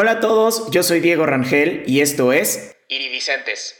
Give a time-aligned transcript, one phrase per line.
[0.00, 3.74] Hola a todos, yo soy Diego Rangel y esto es Iridicentes.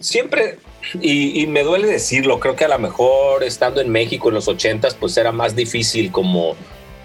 [0.00, 0.56] Siempre,
[1.00, 4.96] y, me duele decirlo, creo que a lo mejor estando en México en los ochentas,
[4.96, 6.56] pues era más difícil como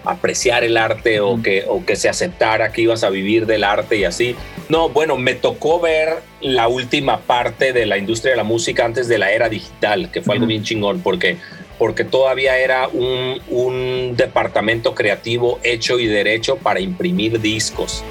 [0.04, 3.96] apreciar el arte o que, o que se aceptara que ibas a vivir del arte
[3.96, 4.34] y así.
[4.68, 9.06] No, bueno, me tocó ver la última parte de la industria de la música antes
[9.06, 11.36] de la era digital, que fue algo bien chingón, porque
[11.78, 18.02] porque todavía era un, un, departamento creativo hecho y derecho para imprimir discos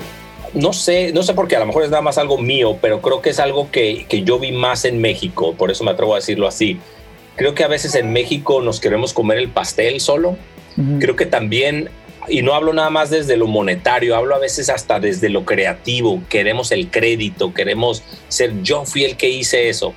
[0.53, 3.01] no sé, no sé por qué, a lo mejor es nada más algo mío, pero
[3.01, 6.13] creo que es algo que, que yo vi más en México, por eso me atrevo
[6.13, 6.79] a decirlo así.
[7.35, 10.37] Creo que a veces en México nos queremos comer el pastel solo.
[10.99, 11.89] Creo que también,
[12.27, 16.21] y no hablo nada más desde lo monetario, hablo a veces hasta desde lo creativo.
[16.29, 19.93] Queremos el crédito, queremos ser yo fui el que hice eso.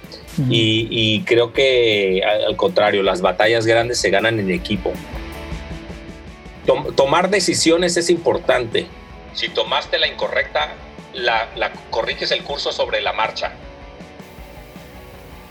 [0.48, 4.92] y, y, creo que al contrario, las batallas grandes se ganan en equipo.
[6.94, 8.86] tomar decisiones es importante
[9.34, 10.68] si tomaste la incorrecta,
[11.12, 11.48] la,
[11.90, 13.52] corriges el curso sobre la marcha.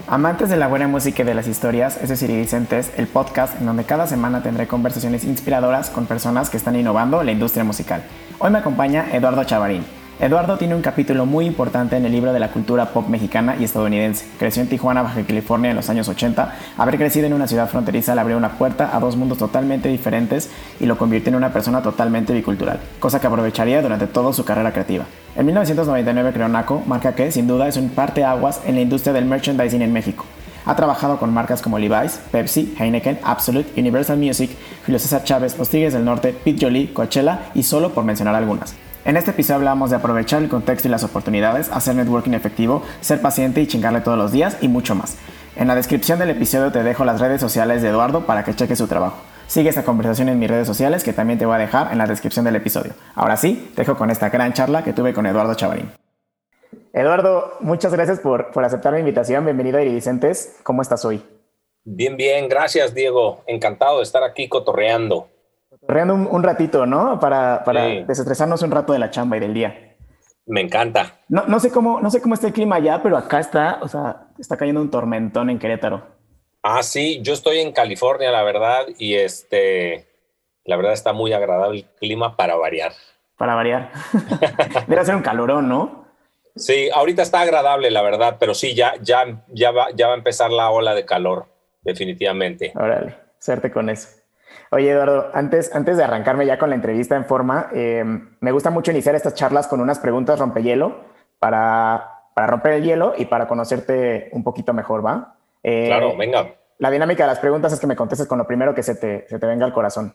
[0.08, 3.68] Amantes de la buena música y de las historias, es decir, Iridicentes, el podcast en
[3.68, 8.04] donde cada semana tendré conversaciones inspiradoras con personas que están innovando la industria musical.
[8.40, 9.86] Hoy me acompaña Eduardo Chavarín,
[10.22, 13.64] Eduardo tiene un capítulo muy importante en el libro de la cultura pop mexicana y
[13.64, 14.26] estadounidense.
[14.38, 16.56] Creció en Tijuana, Baja California en los años 80.
[16.78, 20.50] Haber crecido en una ciudad fronteriza le abrió una puerta a dos mundos totalmente diferentes
[20.82, 24.74] y lo convirtió en una persona totalmente bicultural, cosa que aprovecharía durante toda su carrera
[24.74, 25.06] creativa.
[25.38, 26.50] En 1999 creó
[26.86, 30.26] marca que sin duda es un parteaguas en la industria del merchandising en México.
[30.66, 34.52] Ha trabajado con marcas como Levi's, Pepsi, Heineken, Absolute, Universal Music,
[34.86, 38.76] Julio Chávez, Los Tigres del Norte, Pete Jolie, Coachella y solo por mencionar algunas.
[39.10, 43.20] En este episodio hablamos de aprovechar el contexto y las oportunidades, hacer networking efectivo, ser
[43.20, 45.18] paciente y chingarle todos los días y mucho más.
[45.56, 48.78] En la descripción del episodio te dejo las redes sociales de Eduardo para que cheques
[48.78, 49.18] su trabajo.
[49.48, 52.06] Sigue esta conversación en mis redes sociales que también te voy a dejar en la
[52.06, 52.94] descripción del episodio.
[53.16, 55.92] Ahora sí, te dejo con esta gran charla que tuve con Eduardo Chavarín.
[56.94, 59.44] Eduardo, muchas gracias por, por aceptar la invitación.
[59.44, 60.60] Bienvenido a Iridicentes.
[60.62, 61.26] ¿Cómo estás hoy?
[61.84, 62.48] Bien, bien.
[62.48, 63.42] Gracias, Diego.
[63.48, 65.30] Encantado de estar aquí cotorreando.
[65.90, 67.20] Corriendo un, ratito, ¿no?
[67.20, 69.96] Para, para desestresarnos un rato de la chamba y del día.
[70.46, 71.18] Me encanta.
[71.30, 73.88] No, no, sé cómo, no sé cómo está el clima allá, pero acá está, o
[73.88, 76.06] sea, está cayendo un tormentón en Querétaro.
[76.62, 80.08] Ah, sí, yo estoy en California, la verdad, y este,
[80.64, 82.92] la verdad está muy agradable el clima para variar.
[83.36, 83.92] Para variar.
[84.88, 86.06] Debe ser un calorón, ¿no?
[86.56, 90.18] Sí, ahorita está agradable, la verdad, pero sí, ya, ya, ya, va, ya va a
[90.18, 91.48] empezar la ola de calor,
[91.82, 92.74] definitivamente.
[92.76, 94.19] Órale, suerte con eso.
[94.72, 98.04] Oye, Eduardo, antes, antes de arrancarme ya con la entrevista en forma, eh,
[98.40, 101.06] me gusta mucho iniciar estas charlas con unas preguntas rompehielo
[101.40, 105.38] para, para romper el hielo y para conocerte un poquito mejor, ¿va?
[105.64, 106.56] Eh, claro, venga.
[106.78, 109.28] La dinámica de las preguntas es que me contestes con lo primero que se te,
[109.28, 110.14] se te venga al corazón.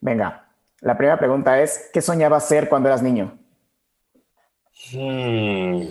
[0.00, 0.48] Venga,
[0.80, 3.36] la primera pregunta es, ¿qué soñabas ser cuando eras niño?
[4.92, 5.88] Hmm.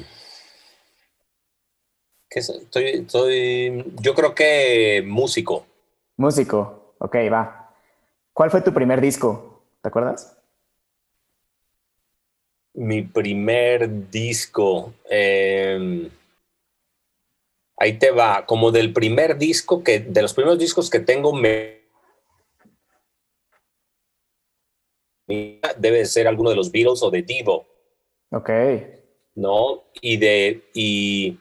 [2.30, 5.66] Estoy, estoy, yo creo que músico.
[6.18, 6.77] Músico.
[7.00, 7.76] Ok, va.
[8.34, 9.64] ¿Cuál fue tu primer disco?
[9.82, 10.38] ¿Te acuerdas?
[12.74, 14.94] Mi primer disco.
[15.10, 16.10] Em,
[17.78, 18.46] ahí te va.
[18.46, 21.78] Como del primer disco que, de los primeros discos que tengo, me
[25.78, 27.68] debe ser alguno de los Beatles o de Divo.
[28.32, 28.50] Ok.
[29.36, 29.84] ¿No?
[30.02, 30.70] Y de.
[30.74, 31.40] Y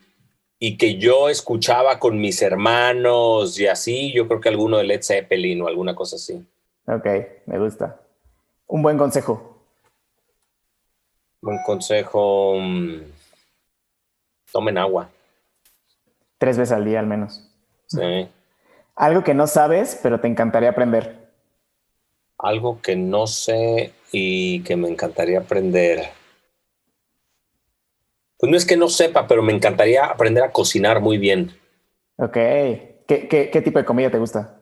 [0.58, 5.02] y que yo escuchaba con mis hermanos y así, yo creo que alguno de Led
[5.02, 6.44] Zeppelin o alguna cosa así.
[6.86, 7.06] Ok,
[7.46, 8.00] me gusta.
[8.66, 9.58] Un buen consejo.
[11.42, 12.56] Buen consejo.
[12.58, 13.02] Mm,
[14.50, 15.10] tomen agua.
[16.38, 17.48] Tres veces al día al menos.
[17.86, 18.28] Sí.
[18.94, 21.26] Algo que no sabes, pero te encantaría aprender.
[22.38, 26.08] Algo que no sé y que me encantaría aprender.
[28.38, 31.58] Pues no es que no sepa, pero me encantaría aprender a cocinar muy bien.
[32.18, 32.36] Ok.
[33.06, 34.60] ¿Qué, tipo de comida te gusta?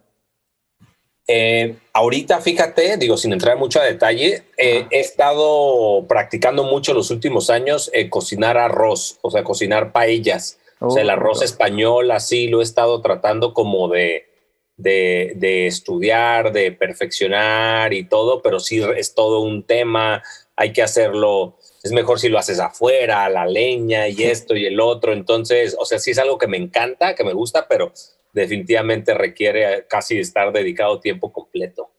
[1.27, 7.11] Eh, ahorita, fíjate, digo, sin entrar mucho a detalle, eh, he estado practicando mucho los
[7.11, 10.59] últimos años eh, cocinar arroz, o sea, cocinar paellas.
[10.81, 14.27] o sea, el oh, arroz español, así lo he estado tratando como de,
[14.77, 20.23] de, de, estudiar, de perfeccionar y todo, pero sí es todo un tema.
[20.57, 24.81] Hay que hacerlo es mejor si lo haces afuera, la leña y esto y el
[24.81, 25.13] otro.
[25.13, 27.93] Entonces, o sea, sí es algo que me encanta, que me gusta, pero
[28.33, 31.91] definitivamente requiere casi estar dedicado tiempo completo.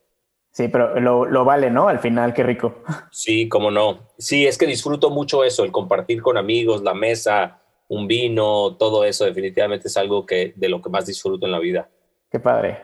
[0.51, 1.87] Sí, pero lo, vale, ¿no?
[1.87, 2.81] Al final, qué rico.
[3.11, 4.09] Sí, cómo no.
[4.17, 9.03] Sí, es que disfruto mucho eso, el compartir con amigos, la mesa, un vino, todo
[9.03, 11.87] eso definitivamente es algo que de lo que más disfruto en la vida.
[12.31, 12.79] Qué padre.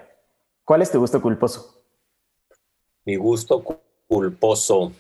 [0.64, 1.84] ¿Cuál es tu gusto culposo?
[3.06, 3.64] Mi gusto
[4.08, 4.92] culposo.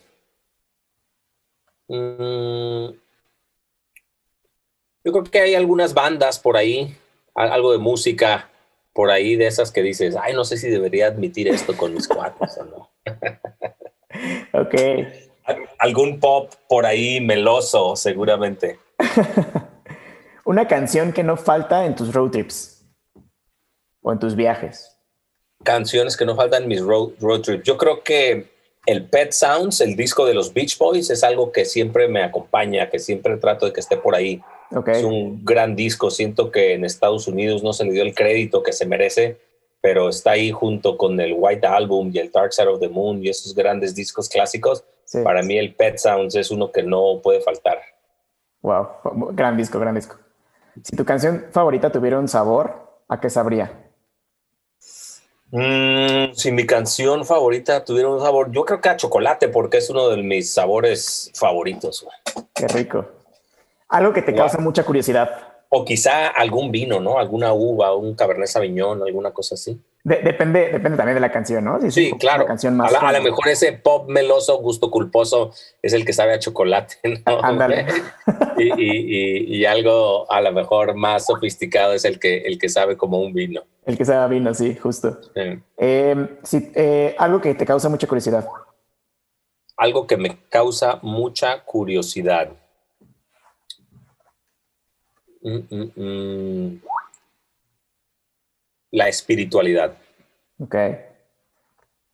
[1.91, 2.93] Mm,
[5.03, 6.95] yo creo que hay algunas bandas por ahí,
[7.35, 8.49] algo de música
[8.93, 12.07] por ahí de esas que dices, ay, no sé si debería admitir esto con mis
[12.07, 12.89] cuates o no.
[14.53, 14.75] ok.
[15.79, 18.79] Algún pop por ahí meloso, seguramente.
[20.45, 22.85] Una canción que no falta en tus road trips
[24.01, 24.97] o en tus viajes.
[25.63, 27.63] Canciones que no faltan en mis road, road trips.
[27.63, 28.50] Yo creo que
[28.85, 32.89] el Pet Sounds, el disco de los Beach Boys, es algo que siempre me acompaña,
[32.89, 34.41] que siempre trato de que esté por ahí.
[34.87, 36.09] Es un gran disco.
[36.09, 39.37] Siento que en Estados Unidos no se le dio el crédito que se merece,
[39.81, 43.23] pero está ahí junto con el White Album y el Dark Side of the Moon
[43.23, 44.83] y esos grandes discos clásicos.
[45.23, 47.79] Para mí el Pet Sounds es uno que no puede faltar.
[48.61, 48.87] Wow,
[49.33, 50.15] gran disco, gran disco.
[50.83, 53.90] Si tu canción favorita tuviera un sabor, ¿a qué sabría?
[55.51, 59.89] Mm, si mi canción favorita tuviera un sabor, yo creo que a chocolate, porque es
[59.89, 62.05] uno de mis sabores favoritos.
[62.55, 63.05] Qué rico.
[63.89, 65.29] Algo que te causa mucha curiosidad.
[65.67, 67.19] O quizá algún vino, ¿no?
[67.19, 69.81] Alguna uva, un Cabernet Sauvignon, alguna cosa así.
[70.03, 71.79] depende, depende también de la canción, ¿no?
[71.91, 72.45] sí, claro.
[72.45, 75.51] Canción más a, lo mejor ese pop meloso, gusto culposo,
[75.81, 76.95] es el que sabe a chocolate,
[77.25, 77.43] ¿no?
[77.43, 77.87] Ándale.
[78.57, 83.33] y, algo a lo mejor más sofisticado es el que, el que sabe como un
[83.33, 83.63] vino.
[83.83, 85.19] El que sabe vino, sí, justo.
[85.35, 86.37] Em,
[86.75, 88.47] eh, algo que te causa mucha curiosidad.
[89.75, 92.51] Algo que me causa mucha curiosidad.
[95.41, 96.81] Mm, mm, mm.
[98.91, 99.97] La espiritualidad.
[100.59, 100.75] Ok.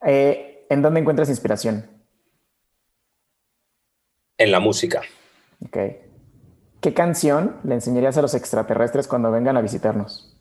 [0.05, 1.85] Eh, ¿En dónde encuentras inspiración?
[4.37, 5.01] En la música.
[5.65, 5.77] Ok.
[6.79, 10.36] ¿Qué canción le enseñarías a los extraterrestres cuando vengan a visitarnos?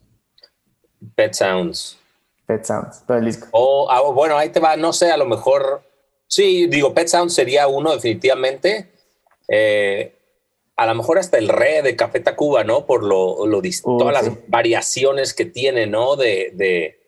[1.15, 1.97] Pet Sounds.
[2.45, 3.47] Pet Sounds, todo el disco.
[3.51, 5.83] O, ah, bueno, ahí te va, no sé, a lo mejor.
[6.27, 8.89] Sí, digo, Pet Sounds sería uno, definitivamente.
[9.47, 10.13] Eh,
[10.75, 12.85] a lo mejor hasta el re de Café Tacuba, ¿no?
[12.85, 16.15] Por lo, lo todas las variaciones que tiene, ¿no?
[16.15, 16.99] De, de,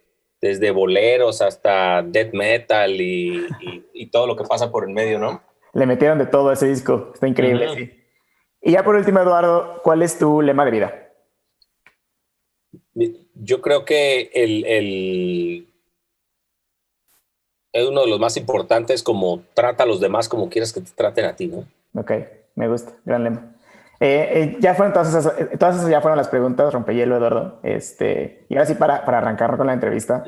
[0.42, 3.46] desde boleros hasta death metal y,
[3.94, 5.42] y, todo lo que pasa por el medio, ¿no?
[5.74, 7.96] Le metieron de todo a ese disco, está increíble, sí.
[8.62, 11.09] Y ya por último, Eduardo, ¿cuál es tu lema de vida?
[13.36, 15.68] Yo creo que el, el
[17.72, 20.92] es uno de los más importantes como trata a los demás como quieras que te
[20.92, 21.66] traten a ti, ¿no?
[22.00, 22.12] Ok,
[22.56, 23.56] me gusta, gran lema.
[24.00, 27.60] Eh, eh, ya fueron todas esas, eh, todas esas ya fueron las preguntas, rompehielo, Eduardo.
[27.64, 30.24] Este, y ahora sí, para, para arrancar con la entrevista.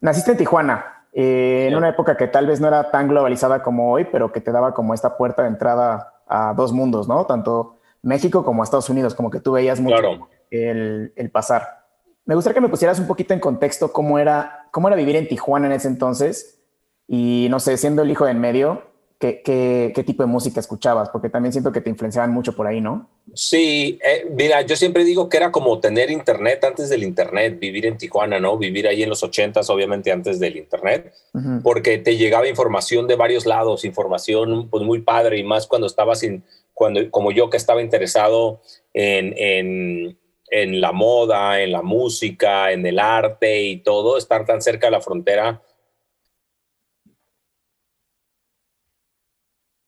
[0.00, 4.06] Naciste en Tijuana, en una época que tal vez no era tan globalizada como hoy,
[4.10, 7.26] pero que te daba como esta puerta de entrada a dos mundos, ¿no?
[7.26, 11.83] Tanto México como Estados Unidos, como que tú veías mucho el, el, pasar.
[12.26, 15.28] Me gustaría que me pusieras un poquito en contexto cómo era, cómo era vivir en
[15.28, 16.60] Tijuana en ese entonces
[17.06, 18.82] y, no sé, siendo el hijo de en medio,
[19.18, 21.08] ¿Qué, tipo de música escuchabas?
[21.08, 23.08] Porque también siento que te influenciaban mucho por ahí, ¿no?
[23.32, 27.86] Sí, eh, mira, yo siempre digo que era como tener internet antes del internet, vivir
[27.86, 28.58] en Tijuana, ¿no?
[28.58, 31.14] Vivir ahí en los ochentas, obviamente antes del internet,
[31.62, 36.18] porque te llegaba información de varios lados, información pues muy padre y más cuando estabas
[36.18, 36.44] sin,
[36.74, 38.60] cuando, como yo que estaba interesado
[38.92, 40.18] en, en,
[40.56, 44.92] en la moda, en la música, en el arte y todo, estar tan cerca de
[44.92, 45.60] la frontera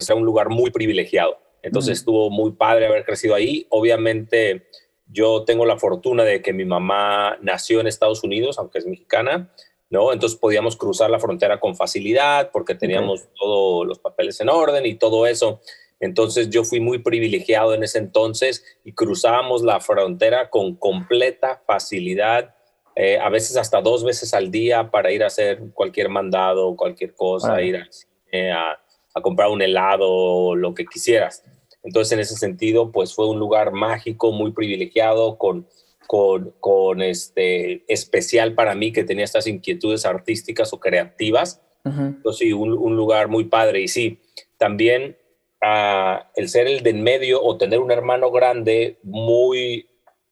[0.00, 1.38] era un lugar muy privilegiado.
[1.62, 3.66] Entonces estuvo muy padre haber crecido ahí.
[3.70, 4.66] Obviamente
[5.06, 9.52] yo tengo la fortuna de que mi mamá nació en Estados Unidos, aunque es mexicana,
[9.88, 10.12] ¿no?
[10.12, 14.96] Entonces podíamos cruzar la frontera con facilidad porque teníamos todos los papeles en orden y
[14.96, 15.60] todo eso.
[16.00, 22.54] Entonces yo fui muy privilegiado en ese entonces y cruzábamos la frontera con completa facilidad,
[22.94, 27.14] eh, a veces hasta dos veces al día para ir a hacer cualquier mandado, cualquier
[27.14, 28.78] cosa, ir a
[29.16, 31.42] a comprar un helado lo que quisieras.
[31.82, 35.66] Entonces, en ese sentido, pues fue un lugar mágico, muy privilegiado, con,
[36.06, 41.62] con, con este, especial para mí que tenía estas inquietudes artísticas o creativas.
[41.84, 43.80] Entonces, sí, un, un, lugar muy padre.
[43.80, 44.20] Y sí,
[44.58, 45.16] también
[45.62, 49.88] uh, el ser el de en medio o tener un hermano grande muy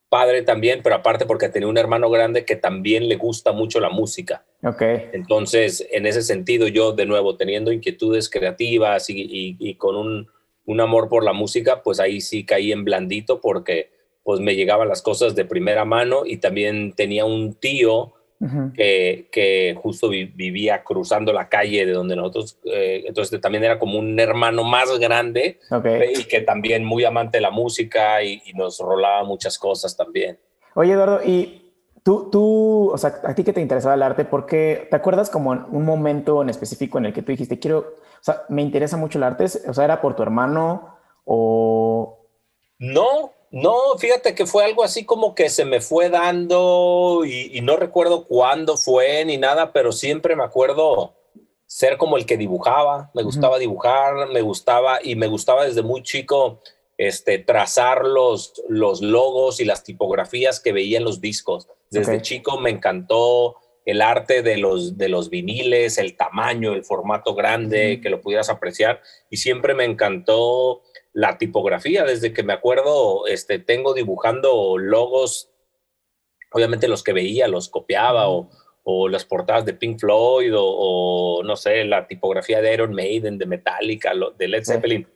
[0.08, 3.90] padre también, pero aparte porque tenía un hermano grande que también le gusta mucho la
[3.90, 4.44] música.
[4.62, 4.80] Ok.
[5.12, 10.28] Entonces, en ese sentido, yo de nuevo, teniendo inquietudes creativas y, con un,
[10.66, 13.90] un, amor por la música, pues ahí sí caí en blandito porque
[14.22, 18.13] pues me llegaban las cosas de primera mano y también tenía un tío
[18.74, 23.98] que, que, justo vivía cruzando la calle de donde nosotros, eh, entonces también era como
[23.98, 25.60] un hermano más grande
[26.14, 30.38] y que también muy amante de la música y, nos rolaba muchas cosas también.
[30.74, 31.72] Oye, Eduardo, y
[32.02, 35.30] tú, tú, o sea, a ti que te interesaba el arte, ¿por qué te acuerdas
[35.30, 38.96] como un momento en específico en el que tú dijiste, quiero, o sea, me interesa
[38.96, 39.44] mucho el arte?
[39.44, 42.20] O sea, ¿era por tu hermano o...
[42.78, 47.76] No, no, fíjate que fue algo así como que se me fue dando y, no
[47.76, 51.14] recuerdo cuándo fue ni nada, pero siempre me acuerdo
[51.64, 56.02] ser como el que dibujaba, me gustaba dibujar, me gustaba y me gustaba desde muy
[56.02, 56.62] chico
[56.98, 61.68] este, trazar los, los logos y las tipografías que veía en los discos.
[61.92, 67.36] Desde chico me encantó el arte de los, de los viniles, el tamaño, el formato
[67.36, 70.82] grande, que lo pudieras apreciar y siempre me encantó
[71.14, 75.52] la tipografía, desde que me acuerdo, este, tengo dibujando logos,
[76.50, 78.50] obviamente los que veía, los copiaba o,
[79.08, 84.12] las portadas de Pink Floyd o, no sé, la tipografía de Iron Maiden, de Metallica,
[84.36, 85.08] de Led Zeppelin.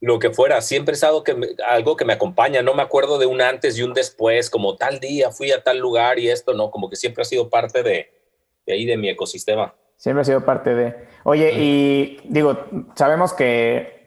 [0.00, 3.18] Lo que fuera, siempre es algo que, me, algo que me acompaña, no me acuerdo
[3.18, 6.54] de un antes y un después, como tal día fui a tal lugar y esto,
[6.54, 8.10] no, como que siempre ha sido parte de,
[8.64, 9.74] de ahí, de mi ecosistema.
[9.96, 10.94] Siempre ha sido parte de.
[11.24, 14.03] Oye, y digo, sabemos que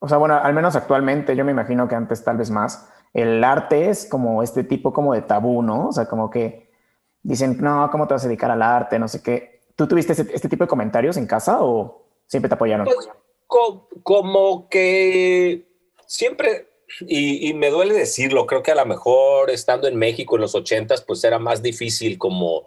[0.00, 3.42] o sea, bueno, al menos actualmente, yo me imagino que antes tal vez más, el
[3.42, 5.88] arte es como este tipo como de tabú, ¿no?
[5.88, 6.70] O sea, como que
[7.22, 8.98] dicen, no, ¿cómo te vas a dedicar al arte?
[8.98, 9.60] No sé qué.
[9.74, 12.86] ¿Tú tuviste este, tipo de comentarios en casa o siempre te apoyaron?
[12.86, 13.08] Pues,
[14.02, 15.66] como que
[16.06, 16.68] siempre,
[17.00, 20.54] y, y, me duele decirlo, creo que a lo mejor estando en México en los
[20.54, 22.66] ochentas, pues era más difícil como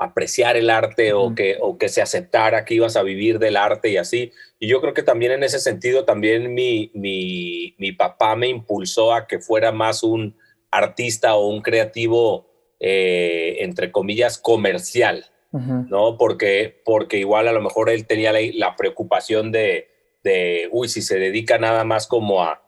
[0.00, 3.90] apreciar el arte o, que, o que se aceptara que ibas a vivir del arte
[3.90, 4.32] y así.
[4.58, 9.12] Y yo creo que también en ese sentido, también mi, mi, mi papá me impulsó
[9.12, 10.38] a que fuera más un
[10.70, 12.46] artista o un creativo,
[12.80, 16.16] eh, entre comillas, comercial, ¿no?
[16.16, 19.88] Porque, porque igual a lo mejor él tenía la, preocupación de,
[20.24, 22.62] de, uy, si se dedica nada más como a,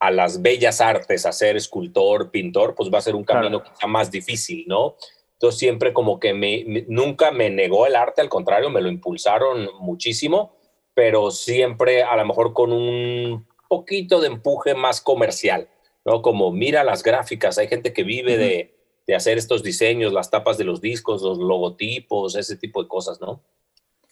[0.00, 3.86] a las bellas artes, a ser escultor, pintor, pues va a ser un camino quizá
[3.86, 4.96] más difícil, ¿no?
[5.42, 9.70] Entonces siempre como que me, nunca me negó el arte, al contrario, me lo impulsaron
[9.80, 10.54] muchísimo,
[10.94, 15.68] pero siempre a lo mejor con un poquito de empuje más comercial,
[16.04, 16.22] ¿no?
[16.22, 20.58] Como mira las gráficas, hay gente que vive de, de hacer estos diseños, las tapas
[20.58, 23.42] de los discos, los logotipos, ese tipo de cosas, ¿no?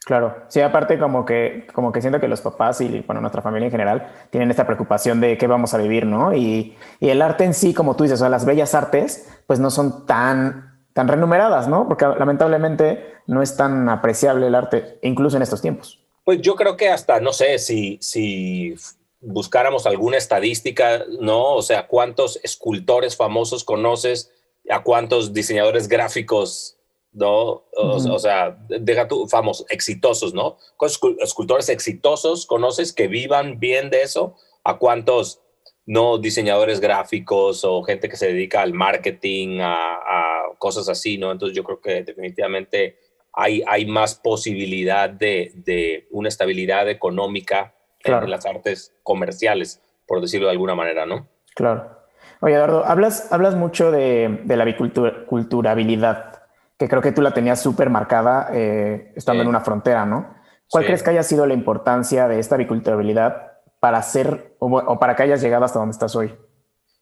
[0.05, 3.67] Claro, sí, aparte como que, como que siento que los papás y bueno, nuestra familia
[3.67, 6.35] en general tienen esta preocupación de qué vamos a vivir, ¿no?
[6.35, 9.61] Y, y el arte en sí, como tú dices, o sea, las bellas artes, pues
[9.61, 11.87] no son tan tan renumeradas, ¿no?
[11.89, 16.01] Porque lamentablemente no es tan apreciable el arte, incluso en estos tiempos.
[16.25, 18.75] Pues yo creo que hasta, no sé, si, si
[19.21, 21.55] buscáramos alguna estadística, ¿no?
[21.55, 24.33] O sea, ¿cuántos escultores famosos conoces?
[24.69, 26.77] ¿A cuántos diseñadores gráficos,
[27.13, 27.65] ¿no?
[27.77, 30.59] O, sea, deja tú, famosos, exitosos, ¿no?
[30.77, 34.37] ¿Cuántos escultores exitosos conoces que vivan bien de eso?
[34.65, 35.41] ¿A cuántos
[35.87, 41.33] no diseñadores gráficos o gente que se dedica al marketing, a, cosas así, ¿no?
[41.33, 42.99] Entonces yo creo que definitivamente
[43.33, 50.53] hay, hay más posibilidad de, una estabilidad económica en las artes comerciales, por decirlo de
[50.53, 51.29] alguna manera, ¿no?
[51.55, 51.99] Claro.
[52.41, 56.43] Oye, Eduardo, hablas, hablas mucho de, la biculturabilidad,
[56.79, 60.35] que creo que tú la tenías súper marcada eh, estando en una frontera, ¿no?
[60.71, 65.25] ¿Cuál crees que haya sido la importancia de esta biculturabilidad para hacer o, para que
[65.25, 66.33] hayas llegado hasta donde estás hoy?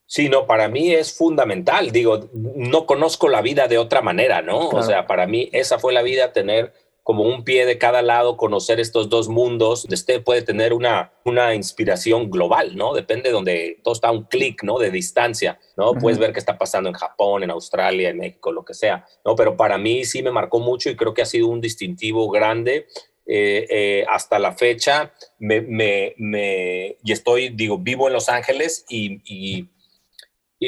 [0.06, 1.90] Sí, no, para mí es fundamental.
[1.90, 4.68] Digo, no conozco la vida de otra manera, ¿no?
[4.68, 6.72] O sea, para mí esa fue la vida, tener
[7.08, 9.86] como un pie de cada lado, conocer estos dos mundos.
[9.90, 12.94] Usted puede tener una, una inspiración global, ¿no?
[12.94, 14.78] Depende de donde todo está un clic, ¿no?
[14.78, 15.94] De distancia, ¿no?
[15.94, 19.34] Puedes ver qué está pasando en Japón, en Australia, en México, lo que sea, ¿no?
[19.36, 22.86] Pero para mí sí me marcó mucho y creo que ha sido un distintivo grande
[23.30, 28.86] eh, eh, hasta la fecha me, me, me, y estoy, digo, vivo en Los Ángeles
[28.88, 29.68] y, y,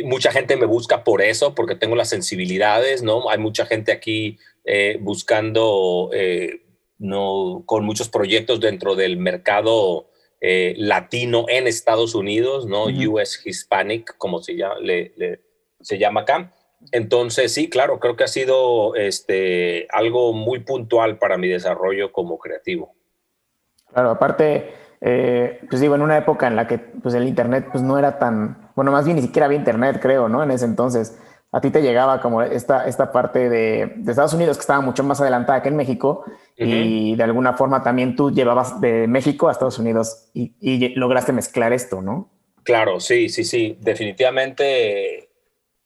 [0.05, 3.29] mucha gente me busca por eso, porque tengo las sensibilidades, ¿no?
[3.31, 6.11] Hay mucha gente aquí eh, buscando,
[6.99, 10.09] no, con muchos proyectos dentro del mercado
[10.41, 12.85] latino en Estados Unidos, ¿no?
[12.85, 14.77] US Hispanic, como se llama,
[15.81, 16.55] se llama acá.
[16.93, 22.39] Entonces, sí, claro, creo que ha sido este, algo muy puntual para mi desarrollo como
[22.39, 22.95] creativo.
[23.93, 27.83] Claro, aparte, eh, pues digo, en una época en la que pues, el Internet pues,
[27.83, 30.43] no era tan, bueno, más bien ni siquiera había Internet, creo, ¿no?
[30.43, 31.19] En ese entonces,
[31.53, 35.21] a ti te llegaba como esta, esta parte de, Estados Unidos que estaba mucho más
[35.21, 36.25] adelantada que en México
[36.57, 41.33] y de alguna forma también tú llevabas de México a Estados Unidos y, y lograste
[41.33, 42.31] mezclar esto, ¿no?
[42.63, 45.30] Claro, sí, sí, sí, definitivamente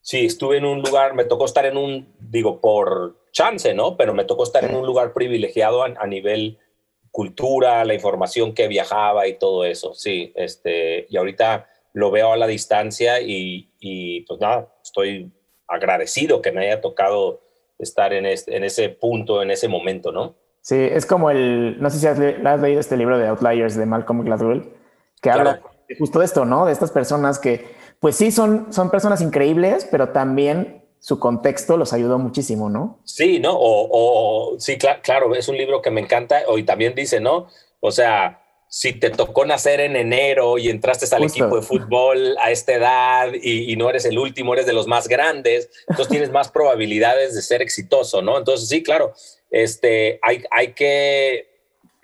[0.05, 3.97] sí, estuve en un lugar, me tocó estar en un, digo, por chance, ¿no?
[3.97, 6.59] Pero me tocó estar en un lugar privilegiado a, nivel
[7.11, 12.37] cultura, la información que viajaba y todo eso, sí, este, y ahorita lo veo a
[12.37, 15.33] la distancia y, y pues nada, estoy
[15.67, 17.41] agradecido que me haya tocado
[17.79, 20.35] estar en, este, en ese punto, en ese momento, ¿no?
[20.61, 24.23] Sí, es como el, no sé si has, leído este libro de Outliers de Malcolm
[24.23, 24.71] Gladwell,
[25.23, 25.63] que habla
[25.99, 26.67] justo esto, ¿no?
[26.67, 27.65] De estas personas que,
[28.05, 33.01] pues sí, son, son personas increíbles, pero también su contexto los ayudó muchísimo, ¿no?
[33.05, 33.57] Sí, ¿no?
[33.57, 36.43] O, sí, claro, es un libro que me encanta.
[36.49, 37.49] Hoy también dice, ¿no?
[37.81, 42.51] O sea, si te tocó nacer en enero y entraste al equipo de fútbol a
[42.51, 46.51] esta edad y, no eres el último, eres de los más grandes, entonces tienes más
[46.51, 48.37] probabilidades de ser exitoso, ¿no?
[48.37, 49.15] Entonces, sí, claro,
[49.51, 51.54] este, hay, hay que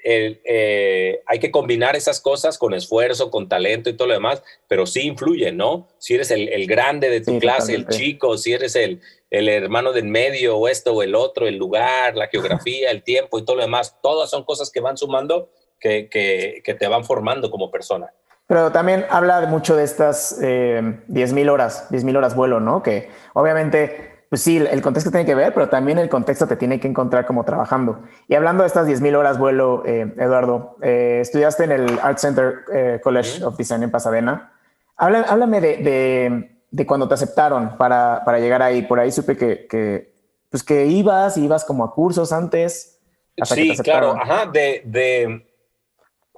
[0.05, 4.87] eh, hay que combinar esas cosas con esfuerzo, con talento y todo lo demás, pero
[4.87, 5.89] sí influye, ¿no?
[5.99, 10.07] Si eres el, grande de tu clase, el chico, si eres el, el hermano del
[10.07, 13.63] medio o esto o el otro, el lugar, la geografía, el tiempo y todo lo
[13.63, 18.13] demás, todas son cosas que van sumando, que, que, te van formando como persona.
[18.47, 22.83] Pero también habla mucho de estas eh, 10.000 horas, 10.000 horas vuelo, ¿no?
[22.83, 26.79] Que obviamente pues sí, el contexto tiene que ver, pero también el contexto te tiene
[26.79, 28.05] que encontrar como trabajando.
[28.29, 32.61] Y hablando de estas 10.000 horas vuelo, eh, Eduardo, eh, estudiaste en el Art Center
[32.73, 34.53] eh, College of Design en Pasadena.
[34.95, 38.83] Háblame, de, cuando te aceptaron para, llegar ahí.
[38.83, 40.15] Por ahí supe que,
[40.49, 43.01] pues que ibas, ibas como a cursos antes.
[43.43, 45.45] sí, claro, ajá, de,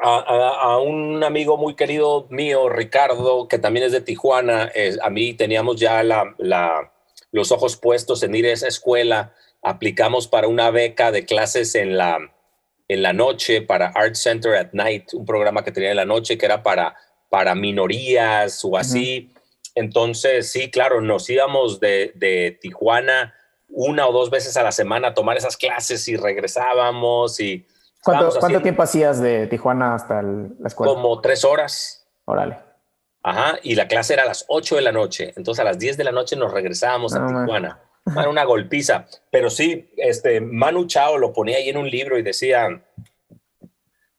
[0.01, 4.73] a, un amigo muy querido mío, Ricardo, que también es de Tijuana,
[5.03, 6.91] a mí teníamos ya la
[7.33, 9.35] los ojos puestos en ir a esa escuela.
[9.63, 12.19] Aplicamos para una beca de clases en la,
[12.89, 16.39] en la noche para Art Center at Night, un programa que tenía en la noche
[16.39, 16.95] que era para,
[17.31, 19.33] para minorías o así.
[19.75, 23.35] Entonces, sí, claro, nos íbamos de, de, Tijuana
[23.75, 27.41] una o dos veces a la semana a tomar esas clases y regresábamos.
[27.41, 27.67] y
[28.05, 30.93] ¿Cuánto, ¿cuánto tiempo hacías de Tijuana hasta la escuela?
[30.93, 32.07] Como tres horas.
[32.27, 32.72] Órale.
[33.23, 35.33] Ajá, y la clase era a las 8 de la noche.
[35.37, 37.81] Entonces a las 10 de la noche nos regresábamos a Tijuana.
[38.07, 39.07] Era una golpiza.
[39.31, 42.67] Pero sí, este, Manu Chao lo ponía ahí en un libro y decía,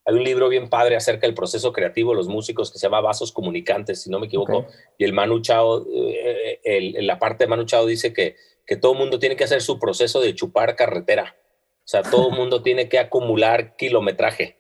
[0.06, 3.02] hay un libro bien padre acerca del proceso creativo de los músicos que se llama
[3.02, 4.68] Vasos Comunicantes, si no me equivoco.
[4.98, 8.94] Y el Manu Chao, eh, el, la parte de Manu Chao dice que, que todo
[8.94, 11.36] mundo tiene que hacer su proceso de chupar carretera.
[11.80, 14.58] O sea, todo el mundo tiene que acumular kilometraje,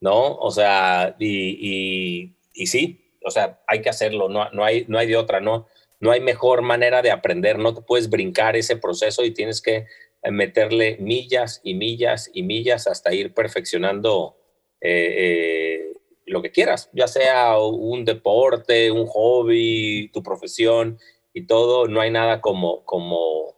[0.00, 0.36] ¿no?
[0.36, 4.98] O sea, y, y, y sí, o sea, hay que hacerlo, no, no, hay, no
[4.98, 5.66] hay de otra, no,
[6.00, 9.86] no hay mejor manera de aprender, no te puedes brincar ese proceso y tienes que
[10.22, 14.36] eh, meterle millas y millas y millas hasta ir perfeccionando
[14.80, 15.92] eh, eh,
[16.26, 20.98] lo que quieras, ya sea un deporte, un hobby, tu profesión
[21.32, 23.54] y todo, no hay nada como, como,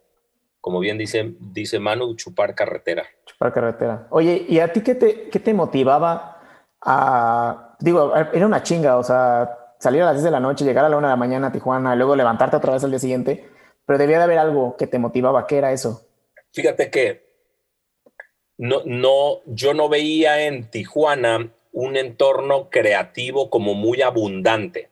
[0.61, 3.05] como bien dice, dice Manu, chupar carretera.
[3.25, 4.07] Chupar carretera.
[4.11, 6.41] Oye, ¿y a ti qué te, qué te motivaba
[6.81, 10.85] a, digo, era una chinga, o sea, salir a las 10 de la noche, llegar
[10.85, 12.99] a la 1 de la mañana a Tijuana, y luego levantarte otra vez al día
[12.99, 13.49] siguiente,
[13.85, 16.05] pero debía de haber algo que te motivaba, ¿qué era eso?
[16.53, 17.25] Fíjate que
[18.57, 24.89] no, no, yo no veía en Tijuana un entorno creativo como muy abundante.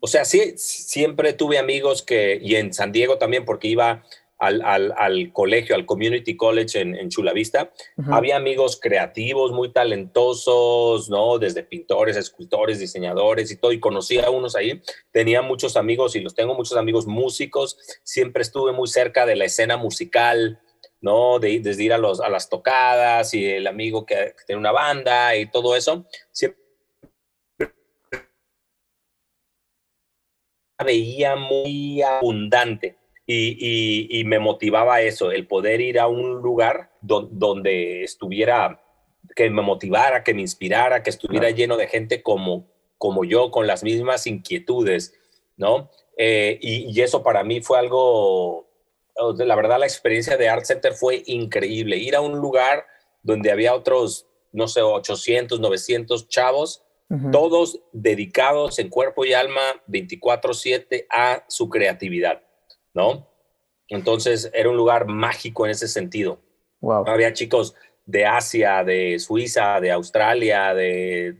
[0.00, 4.02] O sea, sí, siempre tuve amigos que, y en San Diego también, porque iba
[4.38, 7.72] al, colegio, al Community College en, en Chula Vista.
[8.10, 11.38] Había amigos creativos, muy talentosos, ¿no?
[11.38, 14.80] Desde pintores, escultores, diseñadores y todo, y conocí a unos ahí.
[15.10, 17.78] Tenía muchos amigos y los tengo muchos amigos músicos.
[18.02, 20.60] Siempre estuve muy cerca de la escena musical,
[21.00, 21.38] ¿no?
[21.38, 24.72] De, desde ir a, los, a las tocadas y el amigo que, que tiene una
[24.72, 26.06] banda y todo eso.
[26.30, 26.58] Siempre
[30.84, 32.97] veía muy abundante
[33.30, 38.82] y, me motivaba eso, el poder ir a un lugar donde estuviera,
[39.36, 43.66] que me motivara, que me inspirara, que estuviera lleno de gente como, como yo, con
[43.66, 45.14] las mismas inquietudes,
[45.58, 45.90] ¿no?
[46.16, 48.66] Eh, y, eso para mí fue algo,
[49.36, 52.86] la verdad la experiencia de Art Center fue increíble, ir a un lugar
[53.22, 56.82] donde había otros, no sé, 800, 900 chavos,
[57.32, 62.42] todos dedicados en cuerpo y alma 24/7 a su creatividad.
[62.98, 63.28] ¿No?
[63.86, 66.40] Entonces era un lugar mágico en ese sentido.
[67.06, 71.36] Había chicos de Asia, de Suiza, de Australia, de,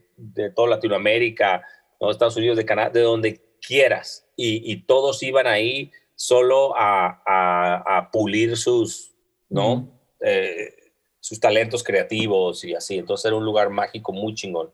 [0.54, 1.62] toda Latinoamérica,
[2.00, 4.24] de Estados Unidos, de Canadá, de donde quieras.
[4.36, 9.14] Y, todos iban ahí solo a, pulir sus,
[9.48, 10.00] ¿no?
[10.20, 10.74] Eh,
[11.18, 12.98] sus talentos creativos y así.
[12.98, 14.72] Entonces era un lugar mágico muy chingón.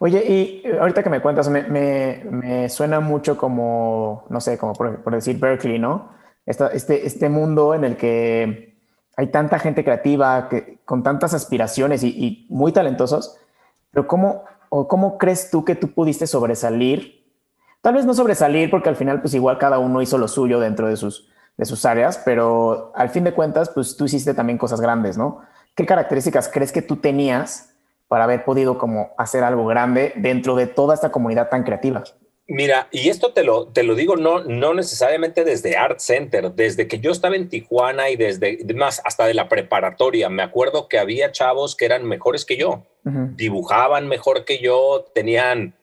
[0.00, 5.38] Oye, y ahorita que me cuentas, me, suena mucho como, no sé, como por, decir
[5.38, 6.10] Berkeley, ¿no?
[6.46, 8.78] este, este mundo en el que
[9.16, 13.36] hay tanta gente creativa, que, con tantas aspiraciones y, muy talentosos,
[13.90, 17.26] pero ¿cómo, o ¿cómo crees tú que tú pudiste sobresalir?
[17.82, 20.86] Tal vez no sobresalir porque al final pues igual cada uno hizo lo suyo dentro
[20.86, 24.80] de sus, de sus áreas, pero al fin de cuentas pues tú hiciste también cosas
[24.80, 25.40] grandes, ¿no?
[25.74, 27.67] ¿Qué características crees que tú tenías
[28.08, 32.02] para haber podido como hacer algo grande dentro de toda esta comunidad tan creativa?
[32.50, 36.88] Mira, y esto te lo, te lo digo no, no necesariamente desde Art Center, desde
[36.88, 40.30] que yo estaba en Tijuana y desde más hasta de la preparatoria.
[40.30, 45.74] Me acuerdo que había chavos que eran mejores que yo, dibujaban mejor que yo, tenían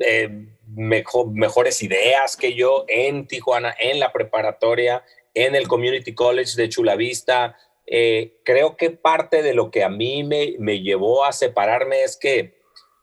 [0.00, 6.60] eh, mejor, mejores ideas que yo en Tijuana, en la preparatoria, en el Community College
[6.60, 7.56] de Chula Vista.
[7.92, 12.16] Eh, creo que parte de lo que a mí me, me llevó a separarme es
[12.16, 12.54] que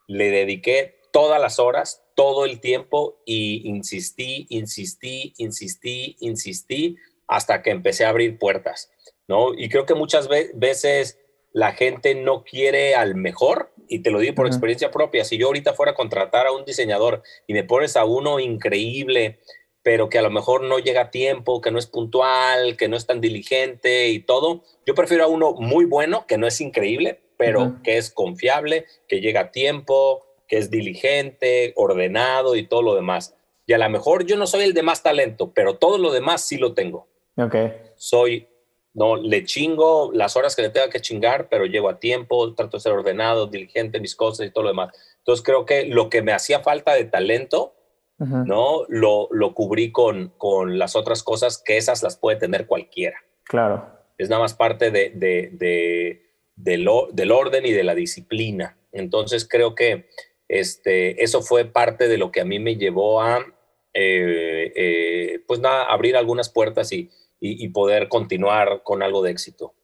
[0.07, 6.95] le dediqué todas las horas, todo el tiempo y insistí, insistí, insistí, insistí
[7.27, 8.89] hasta que empecé a abrir puertas,
[9.27, 9.53] ¿no?
[9.53, 11.19] Y creo que muchas veces
[11.51, 15.47] la gente no quiere al mejor, y te lo digo por experiencia propia, si yo
[15.47, 19.39] ahorita fuera a contratar a un diseñador y me pones a uno increíble,
[19.87, 22.97] pero que a lo mejor no llega a tiempo, que no es puntual, que no
[22.97, 27.21] es tan diligente y todo, yo prefiero a uno muy bueno, que no es increíble,
[27.37, 32.95] pero que es confiable, que llega a tiempo, que es diligente, ordenado y todo lo
[32.95, 33.37] demás.
[33.65, 36.41] Y a lo mejor yo no soy el de más talento, pero todo lo demás
[36.41, 37.07] sí lo tengo.
[37.37, 37.55] Ok.
[37.95, 38.45] Soy,
[38.93, 42.75] no, le chingo las horas que le tenga que chingar, pero llego a tiempo, trato
[42.75, 44.89] de ser ordenado, diligente, mis cosas y todo lo demás.
[45.19, 47.76] Entonces creo que lo que me hacía falta de talento,
[48.19, 48.83] ¿no?
[48.87, 53.17] Lo, lo cubrí con, con las otras cosas que esas las puede tener cualquiera.
[53.43, 53.87] Claro.
[54.17, 58.77] Es nada más parte de, de, de, del orden y de la disciplina.
[58.91, 60.09] Entonces creo que
[60.47, 63.45] este, eso fue parte de lo que a mí me llevó a,
[63.93, 67.11] eh, eh, pues nada, abrir algunas puertas y,
[67.73, 69.75] poder continuar con algo de éxito.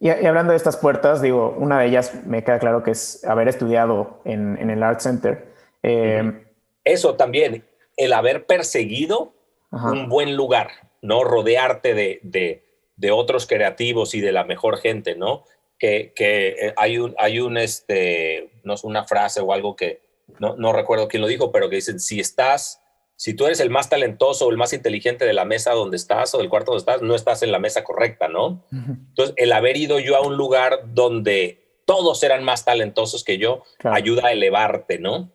[0.00, 3.46] Y, hablando de estas puertas, digo, una de ellas me queda claro que es haber
[3.46, 5.54] estudiado en, el Art Center.
[5.82, 6.43] Eh,
[6.84, 7.64] eso también,
[7.96, 9.32] el haber perseguido
[9.70, 10.70] un buen lugar,
[11.02, 11.24] ¿no?
[11.24, 15.44] Rodearte de, de, otros creativos y de la mejor gente, ¿no?
[15.78, 20.00] que, eh, hay un, hay un, este, no es una frase o algo que
[20.38, 22.80] no, no recuerdo quién lo dijo, pero que dicen, si estás,
[23.16, 26.34] si tú eres el más talentoso o el más inteligente de la mesa donde estás
[26.34, 28.64] o del cuarto donde estás, no estás en la mesa correcta, ¿no?
[28.72, 33.62] Entonces, el haber ido yo a un lugar donde todos eran más talentosos que yo,
[33.84, 35.30] ayuda a elevarte, ¿no?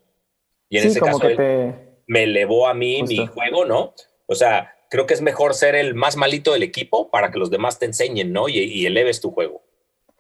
[0.70, 1.28] Y en ese caso,
[2.08, 3.94] me elevó a mí mi juego, ¿no?
[4.26, 7.50] O sea, creo que es mejor ser el más malito del equipo para que los
[7.50, 8.50] demás te enseñen, ¿no?
[8.50, 9.62] Y, y eleves tu juego.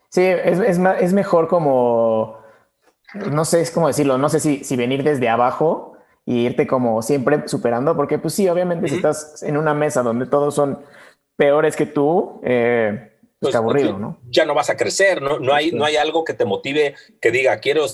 [0.10, 2.40] Sí, es, es, es, mejor como,
[3.14, 7.02] no sé, es como decirlo, no sé si, si venir desde abajo y irte como
[7.04, 10.80] siempre superando, porque pues sí, obviamente si estás en una mesa donde todos son
[11.36, 14.18] peores que tú, eh, pues, pues aburrido, ¿no?
[14.30, 15.40] Ya no vas a crecer, ¿no?
[15.40, 17.86] No hay, no hay algo que te motive que diga, quiero,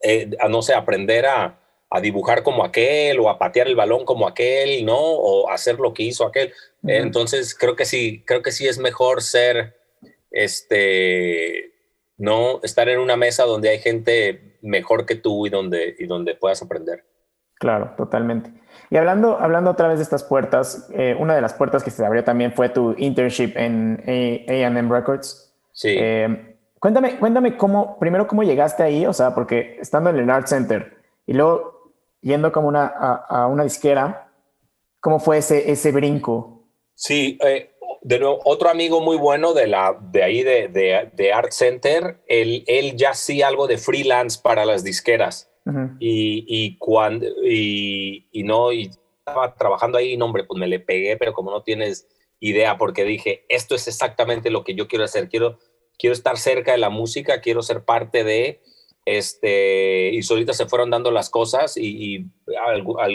[0.00, 1.58] eh, no sé, aprender a,
[1.90, 4.98] a, dibujar como aquel o a patear el balón como aquel, ¿no?
[4.98, 6.52] O hacer lo que hizo aquel.
[6.86, 9.76] Entonces, creo que sí, creo que sí es mejor ser
[10.30, 11.72] este,
[12.18, 16.34] no estar en una mesa donde hay gente mejor que tú y donde, y donde
[16.34, 17.04] puedas aprender.
[17.58, 18.52] Claro, totalmente.
[18.90, 22.04] Y hablando, hablando otra vez de estas puertas, eh, una de las puertas que se
[22.04, 24.02] abrió también fue tu internship en
[24.48, 25.54] AM Records.
[25.72, 25.96] Sí.
[25.98, 30.46] Eh, cuéntame, cuéntame cómo, primero cómo llegaste ahí, o sea, porque estando en el Art
[30.46, 34.32] Center y luego yendo como una, a, una disquera,
[35.00, 36.64] ¿cómo fue ese, ese brinco?
[36.94, 40.68] Sí, eh, de nuevo, otro amigo muy bueno de, la, de ahí de,
[41.12, 45.50] de, Art Center, él, él, ya hacía algo de freelance para las disqueras.
[45.98, 48.90] y, y, cuando, y, y, no, y
[49.26, 52.06] estaba trabajando ahí, no, hombre, pues me le pegué, pero como no tienes
[52.38, 55.58] idea, porque dije, esto es exactamente lo que yo quiero hacer, quiero,
[55.98, 58.60] quiero estar cerca de la música, quiero ser parte de,
[59.04, 62.26] este, y solitas se fueron dando las cosas y, y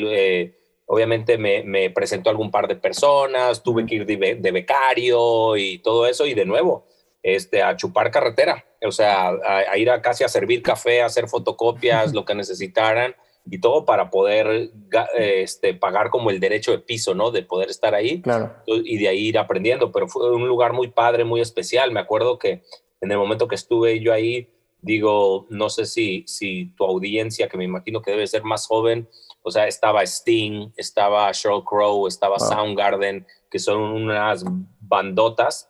[0.09, 0.57] eh,
[0.93, 6.25] Obviamente me, presentó algún par de personas, tuve que ir de, becario y todo eso,
[6.25, 6.85] y de nuevo,
[7.23, 11.29] este, a chupar carretera, o sea, a, ir a casi a servir café, a hacer
[11.29, 13.15] fotocopias, lo que necesitaran,
[13.49, 14.71] y todo para poder
[15.15, 17.31] este, pagar como el derecho de piso, ¿no?
[17.31, 18.21] De poder estar ahí
[18.65, 21.91] y de ahí ir aprendiendo, pero fue un lugar muy padre, muy especial.
[21.91, 22.63] Me acuerdo que
[23.01, 24.49] en el momento que estuve yo ahí,
[24.81, 29.09] digo, no sé si, si tu audiencia, que me imagino que debe ser más joven,
[29.43, 34.43] o sea, estaba Sting, estaba Sheryl Crow, estaba Soundgarden, que son unas
[34.79, 35.69] bandotas,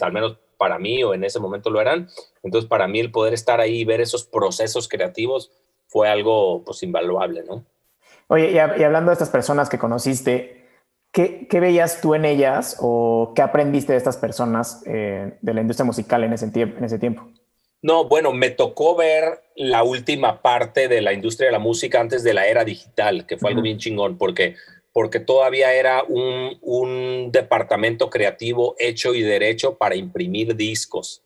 [0.00, 2.08] al menos para mí o en ese momento lo eran.
[2.42, 5.52] Entonces, para mí el poder estar ahí y ver esos procesos creativos
[5.90, 7.64] fue algo pues invaluable, ¿no?
[8.28, 10.68] Oye, y, hablando de estas personas que conociste,
[11.10, 15.84] ¿qué, veías tú en ellas o qué aprendiste de estas personas eh, de la industria
[15.84, 17.28] musical en ese, en ese tiempo?
[17.82, 22.22] No, bueno, me tocó ver la última parte de la industria de la música antes
[22.22, 24.54] de la era digital, que fue algo bien chingón, porque,
[24.92, 31.24] porque todavía era un, un, departamento creativo hecho y derecho para imprimir discos.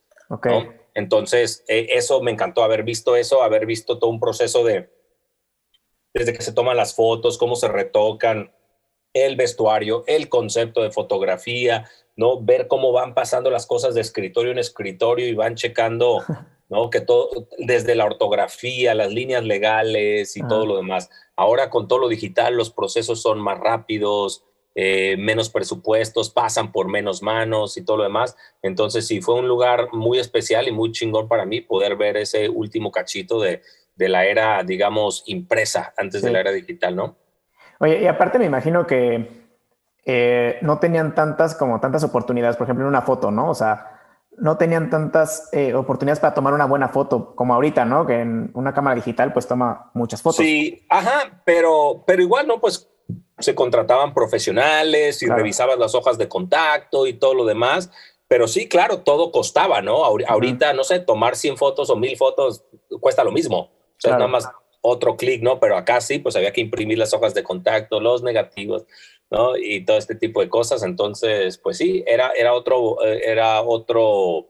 [0.94, 4.90] Entonces, eh, eso me encantó, haber visto eso, haber visto todo un proceso de,
[6.14, 8.52] desde que se toman las fotos, cómo se retocan,
[9.12, 12.40] el vestuario, el concepto de fotografía, ¿no?
[12.40, 16.22] Ver cómo van pasando las cosas de escritorio en escritorio y van checando,
[16.68, 16.90] ¿no?
[16.90, 21.10] Que todo, desde la ortografía, las líneas legales y todo lo demás.
[21.36, 26.88] Ahora con todo lo digital, los procesos son más rápidos, eh, menos presupuestos, pasan por
[26.88, 28.36] menos manos y todo lo demás.
[28.62, 32.48] Entonces sí, fue un lugar muy especial y muy chingón para mí poder ver ese
[32.48, 33.62] último cachito de,
[33.94, 37.16] de la era, digamos, impresa antes de la era digital, ¿no?
[37.80, 39.44] Oye, y aparte me imagino que
[40.04, 43.50] eh, no tenían tantas como tantas oportunidades, por ejemplo, en una foto, ¿no?
[43.50, 43.90] O sea,
[44.36, 48.06] no tenían tantas eh, oportunidades para tomar una buena foto como ahorita, ¿no?
[48.06, 50.44] Que en una cámara digital pues toma muchas fotos.
[50.44, 52.60] Sí, ajá, pero, pero igual, ¿no?
[52.60, 52.90] Pues
[53.38, 57.90] se contrataban profesionales y revisaban las hojas de contacto y todo lo demás.
[58.28, 60.04] Pero sí, claro, todo costaba, ¿no?
[60.04, 62.64] Ahorita, no sé, tomar 100 fotos o 1000 fotos
[63.00, 63.58] cuesta lo mismo.
[63.58, 64.48] O sea, nada más
[64.80, 65.60] otro clic, ¿no?
[65.60, 68.84] Pero acá sí, pues había que imprimir las hojas de contacto, los negativos,
[69.30, 69.56] ¿no?
[69.56, 70.82] Y todo este tipo de cosas.
[70.82, 74.48] Entonces, pues sí, era, era otro, eh, era otro,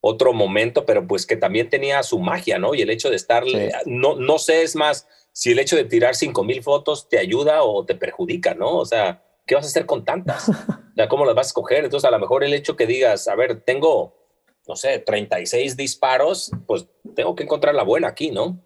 [0.00, 2.74] otro momento, pero pues que también tenía su magia, ¿no?
[2.74, 3.44] Y el hecho de estar,
[3.86, 7.84] no, no sé, es más, si el hecho de tirar 5000 fotos te ayuda o
[7.84, 8.76] te perjudica, ¿no?
[8.76, 10.50] O sea, ¿qué vas a hacer con tantas?
[11.08, 11.84] ¿cómo las vas a escoger?
[11.84, 14.14] Entonces, a lo mejor el hecho que digas, a ver, tengo,
[14.68, 18.58] no sé, 36 disparos, pues tengo que encontrar la buena aquí, ¿no?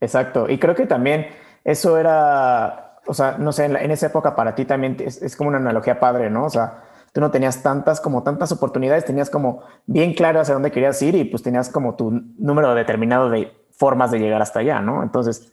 [0.00, 0.48] Exacto.
[0.48, 1.28] Y creo que también
[1.64, 5.58] eso era, o sea, no sé, en, esa época para ti también es, como una
[5.58, 6.44] analogía padre, ¿no?
[6.44, 10.70] O sea, tú no tenías tantas, como tantas oportunidades, tenías como bien claro hacia dónde
[10.70, 14.80] querías ir y pues tenías como tu número determinado de formas de llegar hasta allá,
[14.80, 15.02] ¿no?
[15.02, 15.52] Entonces,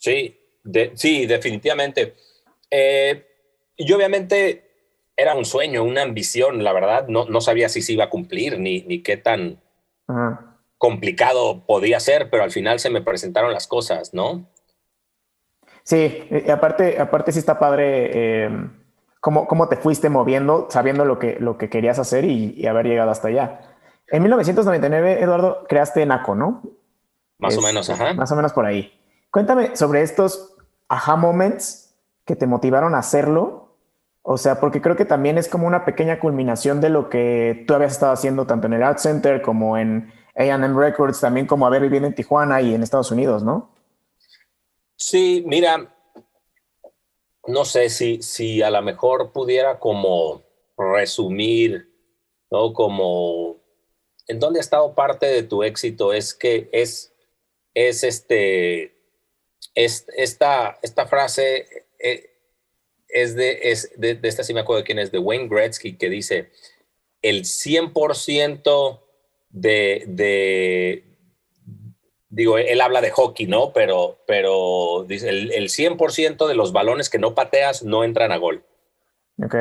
[0.00, 0.40] Sí,
[0.94, 2.14] sí, definitivamente.
[2.70, 3.26] Eh,
[3.76, 4.70] y obviamente
[5.16, 8.58] era un sueño, una ambición, la verdad, no, no sabía si se iba a cumplir
[8.58, 9.60] ni, ni qué tan
[10.78, 14.46] complicado podía ser, pero al final se me presentaron las cosas, ¿no?
[15.84, 18.72] Sí, y aparte, aparte sí está padre em,
[19.20, 23.10] cómo, cómo, te fuiste moviendo, sabiendo lo que, lo que querías hacer y, haber llegado
[23.10, 23.60] hasta allá.
[24.08, 26.62] En 1999, Eduardo, creaste NACO, ¿no?
[27.38, 28.14] Más o menos, ajá.
[28.14, 28.99] Más o menos por ahí.
[29.30, 30.56] Cuéntame sobre estos
[30.88, 33.76] aha moments que te motivaron a hacerlo.
[34.22, 37.74] O sea, porque creo que también es como una pequeña culminación de lo que tú
[37.74, 41.82] habías estado haciendo tanto en el Art Center como en AM Records, también como haber
[41.82, 43.70] vivido en Tijuana y en Estados Unidos, ¿no?
[44.96, 45.94] Sí, mira,
[47.46, 50.42] no sé si, si a lo mejor pudiera como
[50.76, 51.90] resumir,
[52.50, 52.72] ¿no?
[52.72, 53.56] Como
[54.26, 57.14] en dónde ha estado parte de tu éxito es que es,
[57.74, 58.99] es este,
[59.84, 62.30] esta, esta frase eh,
[63.08, 66.08] es, de, es de, esta sí me acuerdo de quién es, de Wayne Gretzky, que
[66.08, 66.50] dice,
[67.22, 69.00] el 100%
[69.50, 71.04] de, de,
[72.28, 73.72] digo, él habla de hockey, ¿no?
[73.72, 78.36] Pero, pero dice, el, el 100% de los balones que no pateas no entran a
[78.36, 78.64] gol.
[79.42, 79.54] Ok.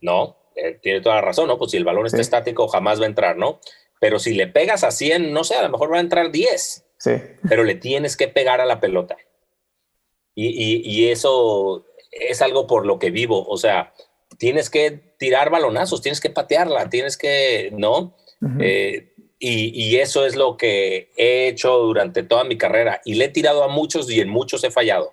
[0.00, 1.58] No, eh, tiene toda la razón, ¿no?
[1.58, 3.60] Pues si el balón está estático, jamás va a entrar, ¿no?
[4.00, 6.86] Pero si le pegas a 100, no sé, a lo mejor va a entrar 10.
[6.98, 7.12] Sí.
[7.48, 9.16] Pero le tienes que pegar a la pelota.
[10.34, 13.46] Y, eso es algo por lo que vivo.
[13.46, 13.92] O sea,
[14.38, 18.16] tienes que tirar balonazos, tienes que patearla, tienes que, ¿no?
[18.60, 23.00] Eh, y, eso es lo que he hecho durante toda mi carrera.
[23.04, 25.12] Y le he tirado a muchos y en muchos he fallado.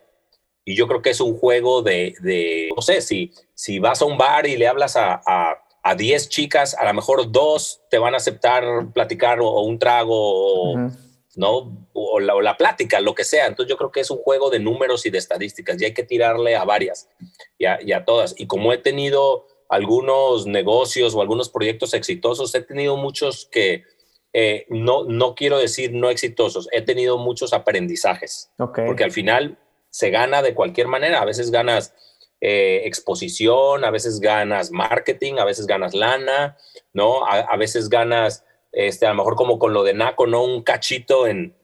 [0.65, 4.17] Y yo creo que es un juego de, no sé, si, si vas a un
[4.17, 8.17] bar y le hablas a, a, 10 chicas, a lo mejor dos te van a
[8.17, 10.91] aceptar platicar o, un trago o,
[11.39, 11.88] ¿no?
[11.93, 13.47] O la, plática, lo que sea.
[13.47, 16.04] Entonces yo creo que es un juego de números y de estadísticas y hay que
[16.04, 17.08] tirarle a varias
[17.58, 18.36] y a, todas.
[18.38, 23.86] Y como he tenido algunos negocios o algunos proyectos exitosos, he tenido muchos que
[24.34, 28.52] eh, no, no quiero decir no exitosos, he tenido muchos aprendizajes.
[28.58, 29.58] Porque al final
[29.89, 31.21] se gana de cualquier manera.
[31.21, 31.93] A veces ganas
[32.41, 36.58] eh, exposición, a veces ganas marketing, a veces ganas lana,
[36.91, 37.25] ¿no?
[37.25, 40.43] a veces ganas este, a lo mejor como con lo de Naco, ¿no?
[40.43, 41.55] Un cachito en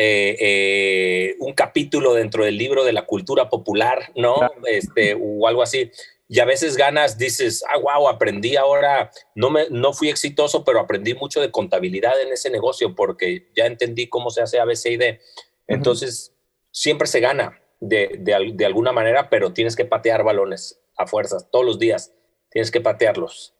[0.00, 4.36] eh, eh, un capítulo dentro del libro de la cultura popular, ¿no?
[4.64, 5.90] Este, o algo así.
[6.28, 10.78] Y a veces ganas, dices, ah, wow, aprendí ahora, no, me, no fui exitoso, pero
[10.78, 15.18] aprendí mucho de contabilidad en ese negocio porque ya entendí cómo se hace ABCD.
[15.66, 16.32] Entonces,
[16.70, 21.50] siempre se gana de, de, de alguna manera, pero tienes que patear balones a fuerzas,
[21.50, 22.12] todos los días,
[22.50, 23.57] tienes que patearlos.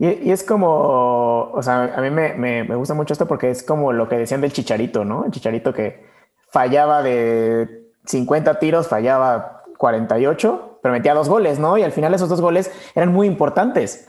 [0.00, 3.92] Y, es como, o sea, a mí me, me, gusta mucho esto porque es como
[3.92, 5.26] lo que decían del chicharito, ¿no?
[5.26, 6.06] El chicharito que
[6.48, 11.76] fallaba de 50 tiros, fallaba 48, pero metía dos goles, ¿no?
[11.76, 14.08] Y al final esos dos goles eran muy importantes.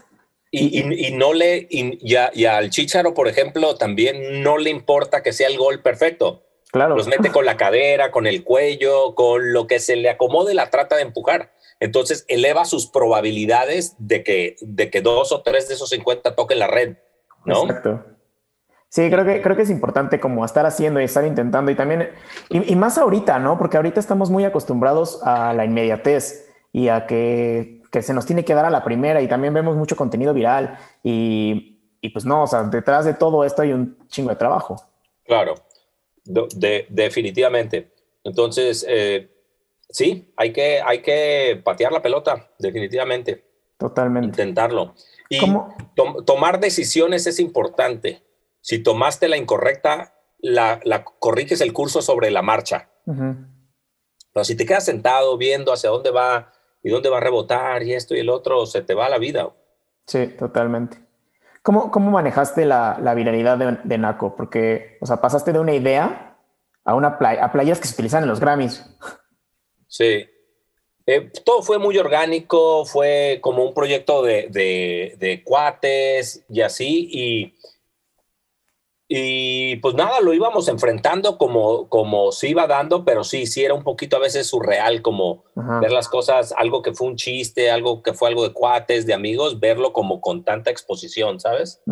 [0.49, 5.57] Y, no le, y, al Chicharo, por ejemplo, también no le importa que sea el
[5.57, 6.43] gol perfecto.
[6.71, 6.95] Claro.
[6.95, 10.69] Los mete con la cadera, con el cuello, con lo que se le acomode, la
[10.69, 11.51] trata de empujar.
[11.81, 16.59] Entonces eleva sus probabilidades de que, de que dos o tres de esos 50 toquen
[16.59, 16.97] la red,
[17.43, 17.63] ¿no?
[17.63, 18.05] Exacto.
[18.87, 22.11] Sí, creo que, creo que es importante como estar haciendo y estar intentando y también,
[22.49, 23.57] y, más ahorita, ¿no?
[23.57, 28.45] Porque ahorita estamos muy acostumbrados a la inmediatez y a que, que, se nos tiene
[28.45, 32.43] que dar a la primera y también vemos mucho contenido viral y, y pues no,
[32.43, 34.75] o sea, detrás de todo esto hay un chingo de trabajo.
[35.25, 35.55] Claro,
[36.25, 37.91] de, definitivamente.
[38.23, 39.30] Entonces, eh,
[39.91, 43.45] sí, hay que, hay que patear la pelota, definitivamente.
[43.77, 44.27] Totalmente.
[44.27, 44.95] Intentarlo.
[45.29, 45.39] Y
[46.25, 48.23] tomar decisiones es importante
[48.61, 50.79] si tomaste la incorrecta, la,
[51.19, 52.89] corriges el curso sobre la marcha.
[53.05, 57.93] Pero si te quedas sentado viendo hacia dónde va y dónde va a rebotar y
[57.93, 59.49] esto y el otro, se te va la vida.
[60.05, 60.99] Sí, totalmente.
[61.63, 64.35] ¿Cómo, cómo manejaste la, viralidad de, Naco?
[64.35, 66.37] Porque, o sea, pasaste de una idea
[66.85, 68.85] a, una playa, a playas que se utilizan en los Grammys.
[69.91, 70.25] Sí.
[71.05, 77.09] Eh, todo fue muy orgánico, fue como un proyecto de, de cuates y así.
[77.11, 77.53] Y
[79.13, 83.73] y pues nada, lo íbamos enfrentando como, como se iba dando, pero sí, sí era
[83.73, 85.43] un poquito a veces surreal como
[85.81, 89.13] ver las cosas, algo que fue un chiste, algo que fue algo de cuates, de
[89.13, 91.83] amigos, verlo como con tanta exposición, ¿sabes?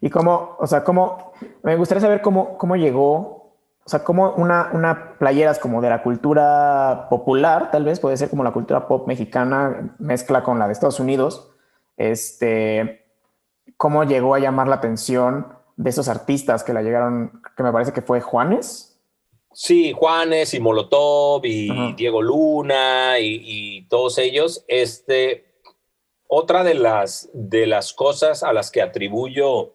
[0.00, 3.41] Y cómo, o sea, cómo, me gustaría saber cómo, cómo llegó,
[3.84, 8.30] o sea, cómo una, una playeras como de la cultura popular, tal vez puede ser
[8.30, 11.50] como la cultura pop mexicana, mezcla con la de Estados Unidos,
[11.96, 13.02] este
[13.76, 17.92] cómo llegó a llamar la atención de esos artistas que la llegaron, que me parece
[17.92, 19.00] que fue Juanes.
[19.52, 24.64] Sí, Juanes y Molotov y Diego Luna y, todos ellos.
[24.68, 25.56] Este,
[26.26, 29.72] otra de las, de las cosas a las que atribuyo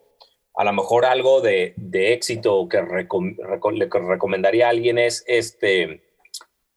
[0.57, 6.01] a lo mejor algo de, éxito que le recomendaría a alguien es este,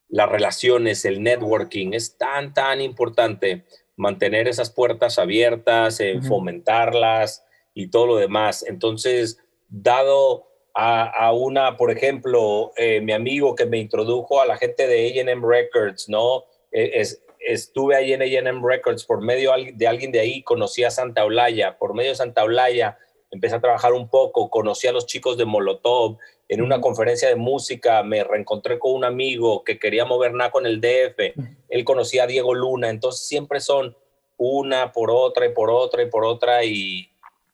[0.08, 1.94] las relaciones, el networking.
[1.94, 3.64] Es tan, tan importante
[3.96, 8.66] mantener esas puertas abiertas, fomentarlas y todo lo demás.
[8.68, 9.38] Entonces,
[9.70, 15.18] dado a, una, por ejemplo, eh, mi amigo que me introdujo a la gente de
[15.20, 16.44] AM Records, ¿no?
[16.70, 20.90] E, es, estuve ahí en AM Records por medio de alguien de ahí, conocí a
[20.90, 22.98] Santa Olaya, por medio de Santa Olaya
[23.30, 27.36] empecé a trabajar un poco, conocí a los chicos de Molotov, en una conferencia de
[27.36, 31.34] música me reencontré con un amigo que quería mover nada con el DF,
[31.68, 33.96] él conocía a Diego Luna, entonces siempre son
[34.36, 37.10] una por otra y por otra y por otra y,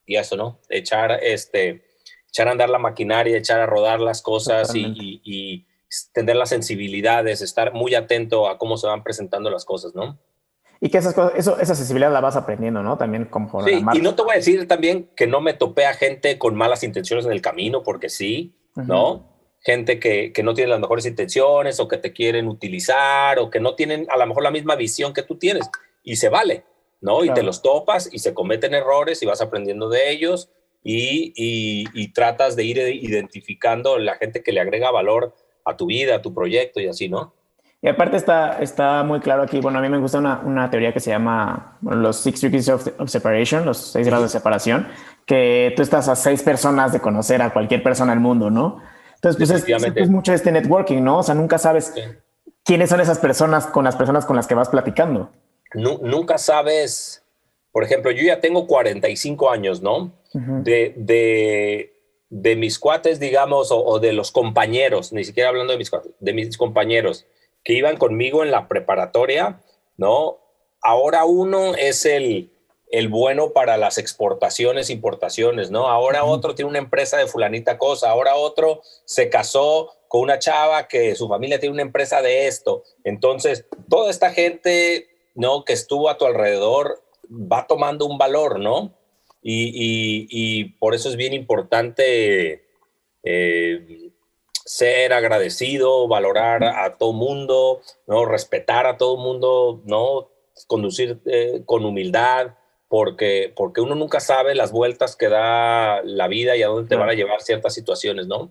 [0.07, 0.61] y eso, ¿no?
[0.71, 1.83] Echar, este,
[2.29, 5.67] echar a andar la maquinaria, echar a rodar las cosas y, y,
[6.13, 10.19] tener las sensibilidades, estar muy atento a cómo se van presentando las cosas, ¿no?
[10.81, 12.99] Y que esas cosas, eso, esa sensibilidad la vas aprendiendo, ¿no?
[12.99, 15.95] También como sí, y no te voy a decir también que no me topé a
[15.95, 19.33] gente con malas intenciones en el camino, porque sí, ¿no?
[19.61, 23.59] Gente que, que, no tiene las mejores intenciones o que te quieren utilizar o que
[23.59, 25.69] no tienen a lo mejor la misma visión que tú tienes
[26.05, 26.65] y se vale,
[27.01, 27.25] ¿no?
[27.25, 30.51] Y te los topas y se cometen errores y vas aprendiendo de ellos
[30.85, 35.35] y, y, tratas de ir identificando la gente que le agrega valor
[35.65, 37.35] a tu vida, a tu proyecto y así, ¿no?
[37.83, 40.93] Y aparte está, está muy claro aquí, bueno, a mí me gusta una, una teoría
[40.93, 44.89] que se llama los Six Degrees of, Separation, los seis grados de separación,
[45.27, 48.83] que tú estás a seis personas de conocer a cualquier persona del mundo, ¿no?
[49.17, 51.19] Entonces, pues es, es, mucho este networking, ¿no?
[51.19, 51.93] O sea, nunca sabes
[52.65, 55.31] quiénes son esas personas con las personas con las que vas platicando.
[55.75, 57.25] nunca sabes,
[57.73, 60.13] por ejemplo, yo ya tengo 45 años, ¿no?
[60.33, 61.95] de, de,
[62.29, 66.13] de, mis cuates, digamos, o, o, de los compañeros, ni siquiera hablando de mis cuates,
[66.21, 67.27] de mis compañeros
[67.67, 69.61] que iban conmigo en la preparatoria,
[69.97, 70.39] ¿no?
[70.81, 72.53] Ahora uno es el,
[72.93, 75.89] el bueno para las exportaciones, importaciones, ¿no?
[75.89, 80.87] Ahora otro tiene una empresa de fulanita cosa, ahora otro se casó con una chava
[80.87, 82.85] que su familia tiene una empresa de esto.
[83.03, 85.65] Entonces, toda esta gente, ¿no?
[85.65, 88.95] Que estuvo a tu alrededor va tomando un valor, ¿no?
[89.43, 92.65] Y, por eso es bien importante
[93.25, 94.06] eh,
[94.67, 98.27] ser agradecido, valorar a todo mundo, ¿no?
[98.27, 100.29] respetar a todo mundo, ¿no?
[100.67, 102.57] conducir eh, con humildad,
[102.89, 106.97] porque, porque uno nunca sabe las vueltas que da la vida y a dónde te
[106.97, 108.51] van a llevar ciertas situaciones, ¿no?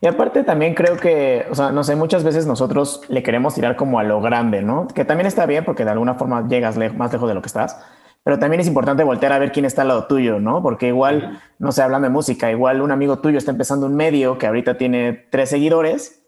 [0.00, 3.74] Y aparte también creo que, o sea, no sé, muchas veces nosotros le queremos tirar
[3.74, 4.86] como a lo grande, ¿no?
[4.86, 7.80] Que también está bien porque de alguna forma llegas más lejos de lo que estás,
[8.28, 10.62] pero también es importante voltear a ver quién está al lado tuyo, ¿no?
[10.62, 14.36] Porque igual, no sé, hablando de música, igual un amigo tuyo está empezando un medio
[14.36, 16.22] que ahorita tiene tres seguidores,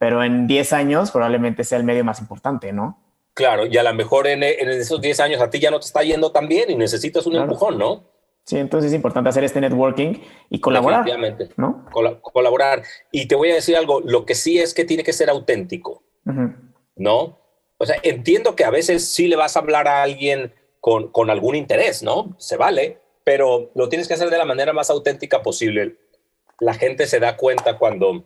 [0.00, 3.00] pero en 10 años probablemente sea el medio más importante, ¿no?
[3.34, 6.02] Claro, y a lo mejor en, esos 10 años a ti ya no te está
[6.02, 8.02] yendo tan bien y necesitas un empujón, ¿no?
[8.42, 11.06] Sí, entonces es importante hacer este networking y colaborar.
[11.56, 11.86] ¿no?
[12.32, 12.82] colaborar.
[13.12, 16.02] Y te voy a decir algo, lo que sí es que tiene que ser auténtico,
[16.96, 17.38] ¿no?
[17.78, 20.52] O sea, entiendo que a veces sí le vas a hablar a alguien
[20.84, 22.34] con, con algún interés, ¿no?
[22.36, 25.96] Se vale, pero lo tienes que hacer de la manera más auténtica posible.
[26.60, 28.22] La gente se da cuenta cuando,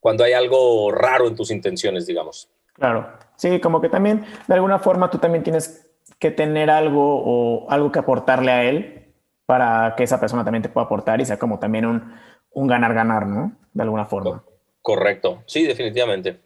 [0.00, 2.50] cuando hay algo raro en tus intenciones, digamos.
[2.72, 5.88] Claro, sí, como que también de alguna forma tú también tienes
[6.18, 9.14] que tener algo o algo que aportarle a él
[9.46, 12.12] para que esa persona también te pueda aportar y sea como también un,
[12.50, 13.52] un ganar-ganar, ¿no?
[13.72, 14.42] De alguna forma.
[14.82, 16.40] Correcto, sí, definitivamente.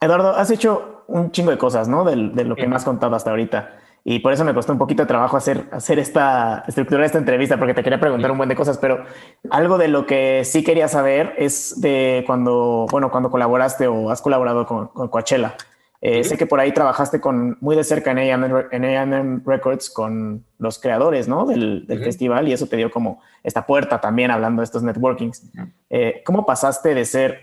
[0.00, 2.04] Eduardo, has hecho un chingo de cosas, ¿no?
[2.04, 3.78] De, de lo que me has contado hasta ahorita.
[4.04, 7.18] Y por eso me costó un poquito de trabajo hacer, hacer esta estructura de esta
[7.18, 9.04] entrevista, porque te quería preguntar un buen de cosas, pero
[9.50, 14.22] algo de lo que sí quería saber es de cuando, bueno, cuando colaboraste o has
[14.22, 15.56] colaborado con, con Coachella.
[16.00, 20.78] Eh, sé que por ahí trabajaste con, muy de cerca en AM, Records con los
[20.78, 21.44] creadores ¿no?
[21.44, 25.50] del, festival y eso te dio como esta puerta también hablando de estos networkings.
[25.90, 27.40] Eh, ¿Cómo pasaste de ser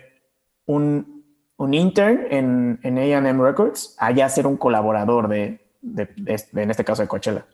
[0.64, 1.15] un,
[1.58, 6.08] un intern en, en AM Records a ya ser un colaborador de, de,
[6.54, 7.46] en este caso de Coachella?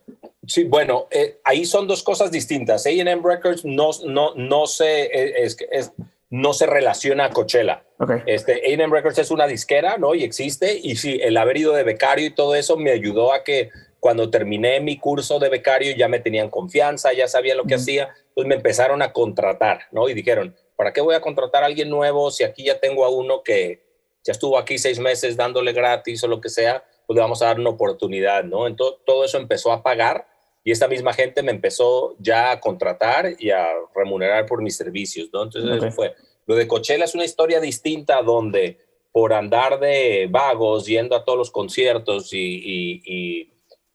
[0.47, 2.87] Sí, bueno, eh, ahí son dos cosas distintas.
[2.87, 5.45] AM Records no, no, no se...
[5.45, 5.93] es, es
[6.33, 7.85] no se relaciona a Coachella.
[7.99, 8.23] Okay.
[8.25, 10.15] Este, A&M Records es una disquera, ¿no?
[10.15, 10.81] Y existe.
[10.83, 13.69] Y sí, el haber ido de becario y todo eso me ayudó a que
[14.01, 18.15] cuando terminé mi curso de becario ya me tenían confianza, ya sabía lo que hacía.
[18.35, 20.09] Pues me empezaron a contratar, ¿no?
[20.09, 23.11] Y dijeron, ¿para qué voy a contratar a alguien nuevo si aquí ya tengo a
[23.11, 23.83] uno que
[24.25, 26.85] ya estuvo aquí seis meses dándole gratis o lo que sea?
[27.07, 28.67] Pues le vamos a dar una oportunidad, ¿no?
[28.67, 30.27] Entonces todo eso empezó a pagar
[30.65, 35.29] y esta misma gente me empezó ya a contratar y a remunerar por mis servicios,
[35.33, 35.43] ¿no?
[35.45, 36.15] Entonces eso fue.
[36.47, 38.79] Lo de Coachella es una historia distinta donde
[39.13, 43.51] por andar de vagos, yendo a todos los conciertos y,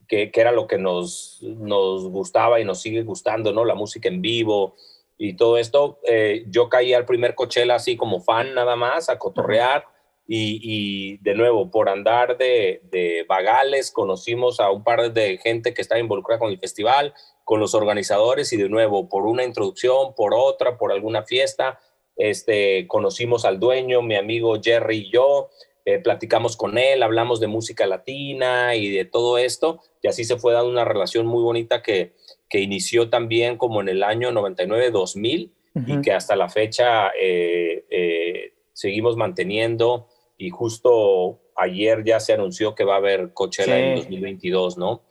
[0.07, 3.65] que, era lo que nos, nos gustaba y nos sigue gustando, ¿no?
[3.65, 4.75] La música en vivo
[5.17, 9.17] y todo esto, eh, yo caí al primer Coachella así como fan nada más, a
[9.17, 9.85] cotorrear.
[10.29, 15.81] Y, de nuevo, por andar de, de, vagales, conocimos a un par de gente que
[15.81, 17.13] estaba involucrada con el festival,
[17.45, 21.79] con los organizadores y de nuevo, por una introducción, por otra, por alguna fiesta,
[22.17, 25.49] este, conocimos al dueño, mi amigo Jerry y yo,
[25.85, 30.37] eh, platicamos con él, hablamos de música latina y de todo esto, y así se
[30.37, 32.13] fue dando una relación muy bonita que,
[32.49, 35.51] que inició también como en el año 99-2000
[35.85, 40.07] y que hasta la fecha eh, eh, seguimos manteniendo
[40.37, 45.03] y justo ayer ya se anunció que va a haber Coachella en 2022, ¿no?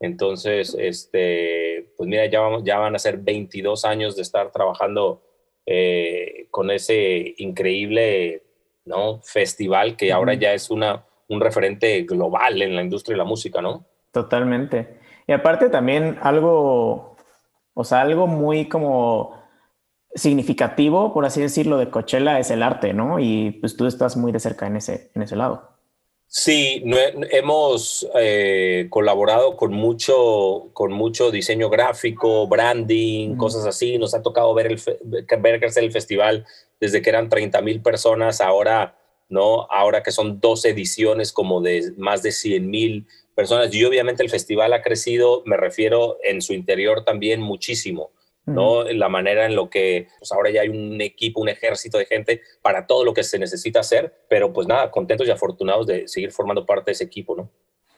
[0.00, 5.22] Entonces, este, pues mira, ya, vamos, ya van a ser 22 años de estar trabajando
[5.64, 8.42] eh, con ese increíble
[8.84, 9.20] ¿no?
[9.22, 13.62] festival que ahora ya es una, un referente global en la industria de la música,
[13.62, 13.86] ¿no?
[14.12, 14.98] Totalmente.
[15.26, 17.16] Y aparte también algo,
[17.72, 19.42] o sea, algo muy como
[20.14, 23.18] significativo, por así decirlo, de Coachella es el arte, ¿no?
[23.18, 25.74] Y pues tú estás muy de cerca en ese, en ese lado.
[26.36, 26.82] Sí,
[27.30, 33.98] hemos eh, colaborado con mucho, con mucho diseño gráfico, branding, cosas así.
[33.98, 34.80] Nos ha tocado ver, el,
[35.40, 36.44] ver crecer el festival
[36.80, 38.98] desde que eran 30 mil personas, ahora,
[39.28, 39.68] ¿no?
[39.70, 43.06] Ahora que son dos ediciones como de más de 100 mil
[43.36, 43.72] personas.
[43.72, 48.10] Y obviamente el festival ha crecido, me refiero en su interior también muchísimo.
[48.46, 48.84] ¿No?
[48.84, 52.42] La manera en lo que pues ahora ya hay un equipo, un ejército de gente
[52.62, 56.32] para todo lo que se necesita hacer, pero pues nada, contentos y afortunados de seguir
[56.32, 57.50] formando parte de ese equipo, ¿no?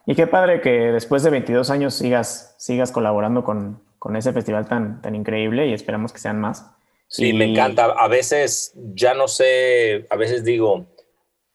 [0.06, 4.68] Y qué padre que después de 22 años sigas, sigas colaborando con, con ese festival
[4.68, 6.64] tan, tan increíble y esperamos que sean más.
[7.08, 7.86] Sí, me encanta.
[7.86, 10.86] A veces ya no sé, a veces digo,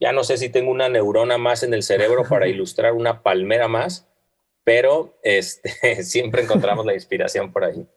[0.01, 3.67] ya no sé si tengo una neurona más en el cerebro para ilustrar una palmera
[3.67, 4.09] más,
[4.63, 7.87] pero este, siempre encontramos la inspiración por ahí.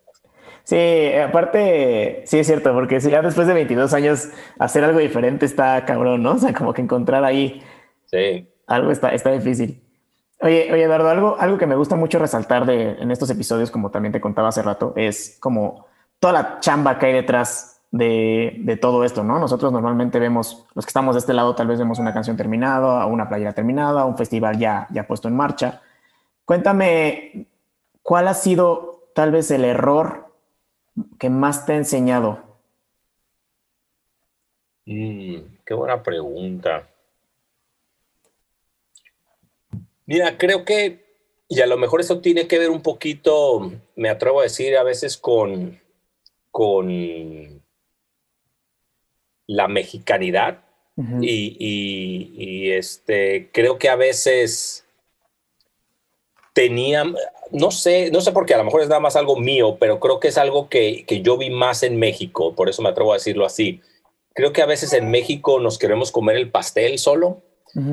[0.64, 5.44] Sí, aparte, sí es cierto, porque si ya después de 22 años hacer algo diferente
[5.44, 6.32] está cabrón, ¿no?
[6.32, 7.62] O sea, como que encontrar ahí
[8.06, 8.48] sí.
[8.66, 9.82] algo está, está difícil.
[10.40, 13.90] Oye, oye, Eduardo, algo, algo que me gusta mucho resaltar de, en estos episodios, como
[13.90, 15.86] también te contaba hace rato, es como
[16.18, 19.38] toda la chamba que hay detrás de, de, todo esto, ¿no?
[19.38, 23.04] Nosotros normalmente vemos, los que estamos de este lado, tal vez vemos una canción terminada,
[23.04, 25.82] una playera terminada, un festival ya, ya puesto en marcha.
[26.44, 27.48] Cuéntame,
[28.02, 30.23] ¿cuál ha sido tal vez el error
[31.18, 32.58] que más te ha enseñado?
[34.86, 36.88] Mm, qué buena pregunta.
[40.06, 41.04] Mira, creo que,
[41.48, 44.82] y a lo mejor eso tiene que ver un poquito, me atrevo a decir, a
[44.82, 45.80] veces con,
[46.50, 47.62] con
[49.46, 50.64] la mexicanidad,
[50.96, 54.83] y, este, creo que a veces
[56.54, 57.04] tenía,
[57.50, 60.00] no sé, no sé por qué, a lo mejor es nada más algo mío, pero
[60.00, 63.12] creo que es algo que, que yo vi más en México, por eso me atrevo
[63.12, 63.82] a decirlo así.
[64.32, 67.42] Creo que a veces en México nos queremos comer el pastel solo.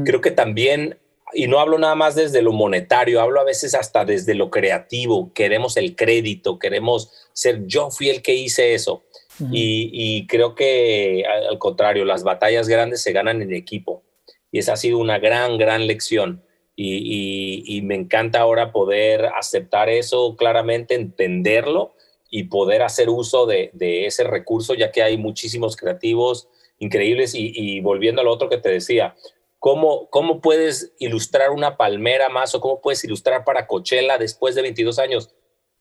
[0.05, 0.99] Creo que también
[1.33, 5.31] y no hablo nada más desde lo monetario, hablo a veces hasta desde lo creativo,
[5.33, 9.03] queremos el crédito, queremos ser yo fui el que hice eso.
[9.51, 14.03] y, creo que al contrario, las batallas grandes se ganan en equipo.
[14.51, 16.43] Y esa ha sido una gran, gran lección.
[16.75, 21.93] Y, me encanta ahora poder aceptar eso claramente, entenderlo
[22.29, 23.71] y poder hacer uso de,
[24.05, 26.47] ese recurso, ya que hay muchísimos creativos
[26.79, 27.35] increíbles.
[27.35, 29.15] Y, y volviendo a lo otro que te decía,
[29.61, 34.63] ¿Cómo, ¿Cómo puedes ilustrar una palmera más o cómo puedes ilustrar para Coachella después de
[34.63, 35.35] 22 años?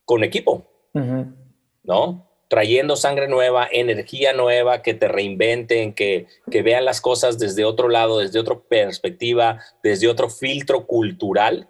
[0.05, 0.67] Con equipo,
[1.83, 2.30] ¿no?
[2.51, 7.89] Trayendo sangre nueva, energía nueva, que te reinventen, que, que vean las cosas desde otro
[7.89, 11.69] lado, desde otra perspectiva, desde otro filtro cultural,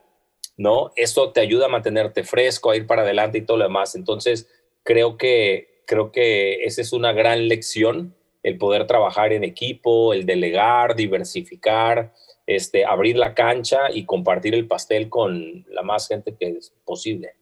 [0.56, 0.90] ¿no?
[0.96, 3.94] Eso te ayuda a mantenerte fresco, a ir para adelante y todo lo demás.
[3.94, 4.48] Entonces,
[4.82, 10.24] creo que, creo que esa es una gran lección el poder trabajar en equipo, el
[10.24, 12.14] delegar, diversificar,
[12.46, 17.34] este, abrir la cancha y compartir el pastel con la más gente que es posible.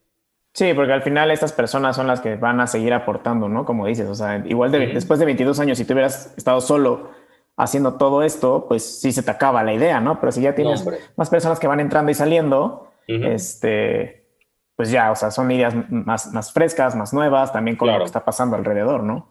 [0.59, 3.64] Sí, porque al final estas personas son las que van a seguir aportando, ¿no?
[3.64, 7.11] Como dices, o sea, igual después de 22 años, si tú hubieras estado solo
[7.56, 10.18] haciendo todo esto, pues sí se te acaba la idea, ¿no?
[10.18, 10.84] Pero si ya tienes
[11.14, 14.26] más personas que van entrando y saliendo, este,
[14.74, 18.06] pues ya, o sea, son ideas más, más frescas, más nuevas, también con lo que
[18.06, 19.28] está pasando alrededor, ¿no?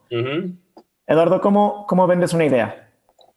[1.06, 2.90] Eduardo, ¿cómo, ¿cómo vendes una idea?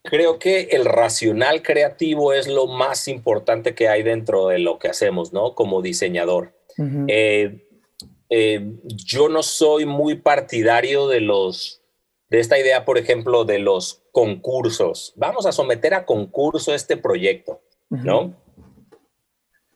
[0.04, 4.88] Creo que el racional creativo es lo más importante que hay dentro de lo que
[4.88, 5.56] hacemos, ¿no?
[5.56, 6.54] Como diseñador.
[7.10, 7.68] Eh,
[8.34, 11.82] eh, yo no soy muy partidario de los,
[12.30, 15.12] de esta idea, por ejemplo, de los concursos.
[15.18, 18.34] Vamos a someter a concurso este proyecto, ¿no?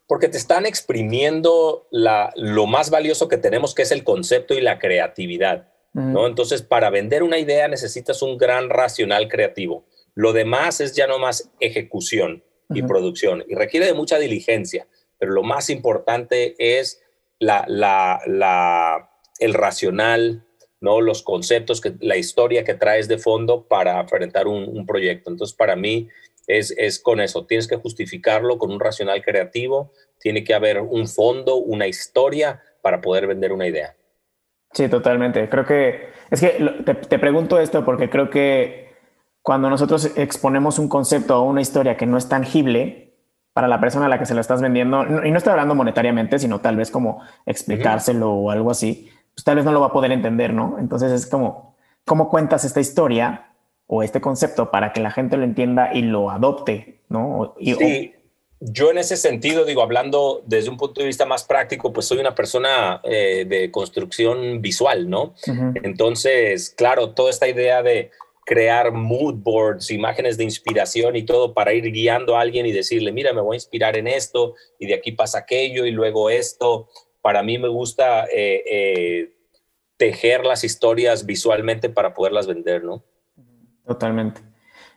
[0.08, 4.62] Porque te están exprimiendo la, lo más valioso que tenemos, que es el concepto y
[4.62, 5.68] la creatividad.
[5.92, 6.28] ¿no?
[6.28, 9.86] Entonces, para vender una idea necesitas un gran racional creativo.
[10.14, 14.88] Lo demás es ya no más ejecución y producción y requiere de mucha diligencia,
[15.18, 17.02] pero lo más importante es
[17.40, 19.10] la, la,
[19.40, 20.46] el racional,
[20.80, 21.02] ¿no?
[21.02, 25.30] los conceptos, que, la historia que traes de fondo para enfrentar un, proyecto.
[25.30, 26.10] Entonces, para mí
[26.48, 31.08] es, es con eso, tienes que justificarlo con un racional creativo, tiene que haber un
[31.08, 33.96] fondo, una historia para poder vender una idea.
[34.74, 35.48] Sí, totalmente.
[35.50, 36.50] Creo que es que
[37.08, 38.94] te, pregunto esto porque creo que
[39.42, 43.05] cuando nosotros exponemos un concepto o una historia que no es tangible
[43.56, 46.40] para la persona a la que se lo estás vendiendo, y no estoy hablando monetariamente,
[46.40, 49.94] sino tal vez como explicárselo o algo así, pues tal vez no lo va a
[49.94, 50.76] poder entender, ¿no?
[50.78, 53.54] Entonces es como, ¿cómo cuentas esta historia
[53.88, 57.56] o este concepto para que la gente lo entienda y lo adopte, ¿no?
[57.58, 58.16] Y, sí
[58.60, 62.20] yo en ese sentido, digo, hablando desde un punto de vista más práctico, pues soy
[62.20, 65.36] una persona eh, de construcción visual, ¿no?
[65.84, 68.12] Entonces, claro, toda esta idea de
[68.46, 73.12] crear mood boards, imágenes de inspiración y todo para ir guiando a alguien y decirle,
[73.12, 76.88] mira, me voy a inspirar en esto y de aquí pasa aquello y luego esto.
[77.22, 79.34] Para mí me gusta eh, eh,
[79.98, 83.04] tejer las historias visualmente para poderlas vender, ¿no?
[83.84, 84.42] Totalmente.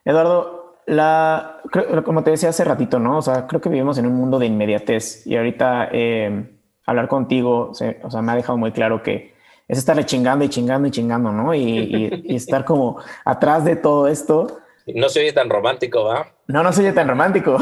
[0.05, 1.63] Eduardo, la,
[2.05, 3.19] como te decía hace ratito, ¿no?
[3.19, 6.51] O sea, creo que vivimos en un mundo de inmediatez y ahorita eh,
[6.85, 9.35] hablar contigo, o sea, me ha dejado muy claro que
[9.69, 11.55] es estarle chingando y chingando y chingando, ¿no?
[11.55, 14.61] Y, estar como atrás de todo esto.
[14.87, 16.33] No se oye tan romántico, ¿va?
[16.47, 17.59] No, no se oye tan romántico.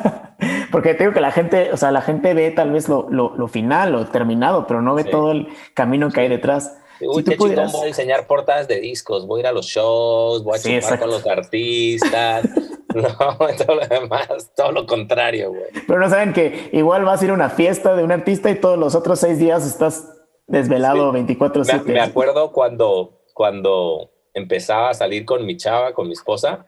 [0.72, 3.92] Porque tengo que la gente, o sea, la gente ve tal vez lo, lo, final,
[3.92, 6.76] lo terminado, pero no ve todo el camino que hay detrás.
[7.00, 7.72] Uy, qué pudieras...
[7.72, 10.78] voy a diseñar portadas de discos, voy a ir a los shows, voy a sí,
[10.98, 12.48] con los artistas.
[12.94, 13.08] no,
[13.66, 15.70] todo lo demás, todo lo contrario, güey.
[15.86, 18.56] Pero no saben que igual vas a ir a una fiesta de un artista y
[18.56, 20.15] todos los otros seis días estás
[20.46, 21.84] desvelado 24-7.
[21.84, 26.66] Me, acuerdo cuando, cuando empezaba a salir con mi chava, con mi esposa,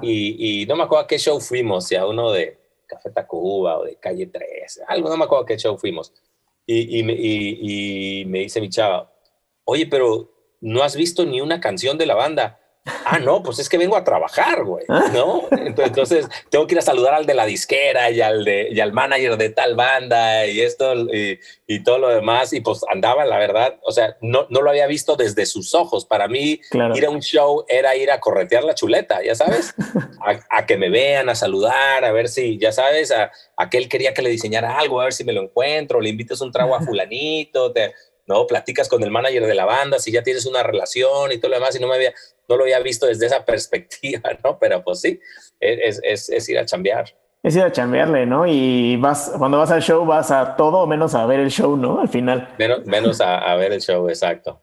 [0.00, 3.78] y, y, no me acuerdo a qué show fuimos, si a uno de Café Tacuba
[3.78, 6.12] o de Calle 3, algo, no me acuerdo a qué show fuimos.
[6.64, 9.12] Y, y, y me dice mi chava,
[9.64, 12.60] oye, pero no has visto ni una canción de la banda.
[13.04, 15.10] Ah, no, pues es que vengo a trabajar, güey, ah.
[15.12, 15.44] ¿no?
[15.50, 18.92] Entonces, tengo que ir a saludar al de la disquera y al, de, y al
[18.92, 22.52] manager de tal banda y esto y, y, todo lo demás.
[22.52, 26.04] Y pues andaba, la verdad, o sea, no, no lo había visto desde sus ojos.
[26.06, 26.60] Para mí,
[26.94, 29.74] ir a un show era ir a corretear la chuleta, ya sabes,
[30.50, 34.22] a, que me vean, a saludar, a ver si, ya sabes, a, aquel quería que
[34.22, 37.72] le diseñara algo, a ver si me lo encuentro, le invitas un trago a fulanito,
[37.72, 37.94] te,
[38.26, 38.46] ¿no?
[38.46, 41.56] Platicas con el manager de la banda, si ya tienes una relación y todo lo
[41.56, 42.12] demás, y no, me había,
[42.48, 44.58] no lo había visto desde esa perspectiva, ¿no?
[44.58, 45.20] Pero pues sí,
[45.60, 47.14] es, es, es ir a chambear.
[47.42, 48.46] Es ir a chambearle, ¿no?
[48.46, 52.00] Y vas, cuando vas al show vas a todo menos a ver el show, ¿no?
[52.00, 52.54] Al final.
[52.58, 54.60] Menos, menos a, a ver el show, exacto.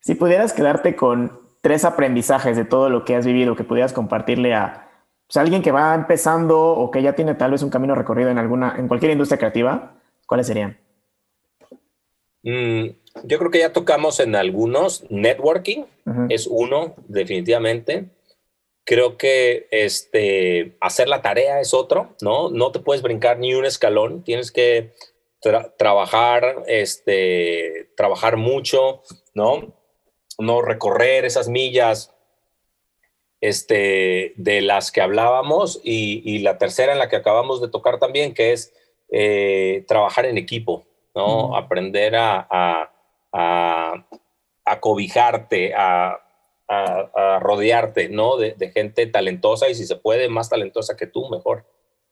[0.00, 4.54] Si pudieras quedarte con tres aprendizajes de todo lo que has vivido que pudieras compartirle
[4.54, 4.86] a
[5.26, 8.38] pues, alguien que va empezando o que ya tiene tal vez un camino recorrido en
[8.38, 9.94] alguna, en cualquier industria creativa,
[10.26, 10.78] ¿cuáles serían?
[12.44, 12.90] Mm,
[13.24, 15.04] yo creo que ya tocamos en algunos.
[15.10, 15.84] Networking
[16.28, 18.06] es uno, definitivamente.
[18.84, 22.50] Creo que este, hacer la tarea es otro, ¿no?
[22.50, 24.92] No te puedes brincar ni un escalón, tienes que
[25.76, 29.02] trabajar, este, trabajar mucho,
[29.34, 29.74] ¿no?
[30.38, 32.14] No recorrer esas millas
[33.40, 38.34] este, de las que hablábamos y, la tercera en la que acabamos de tocar también,
[38.34, 38.72] que es
[39.10, 41.56] eh, trabajar en equipo, ¿no?
[41.56, 42.95] Aprender a, a,
[43.36, 46.18] a, cobijarte, a,
[47.40, 48.36] rodearte, ¿no?
[48.36, 51.64] De, gente talentosa y si se puede, más talentosa que tú, mejor.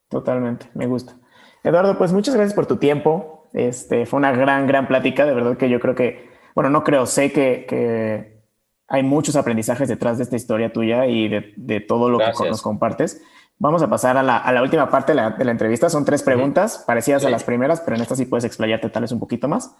[0.08, 1.16] Totalmente, me gusta.
[1.62, 3.48] Eduardo, pues muchas gracias por tu tiempo.
[3.52, 5.24] Este, fue una gran, gran plática.
[5.24, 8.44] De verdad que yo creo que, bueno, no creo, sé que, que
[8.88, 12.62] hay muchos aprendizajes detrás de esta historia tuya y de, de todo lo que nos
[12.62, 13.22] compartes.
[13.58, 15.88] Vamos a pasar a la, a la última parte de la, de la, entrevista.
[15.88, 19.12] Son tres preguntas parecidas a las primeras, pero en esta sí puedes explayarte tal vez
[19.12, 19.74] un poquito más.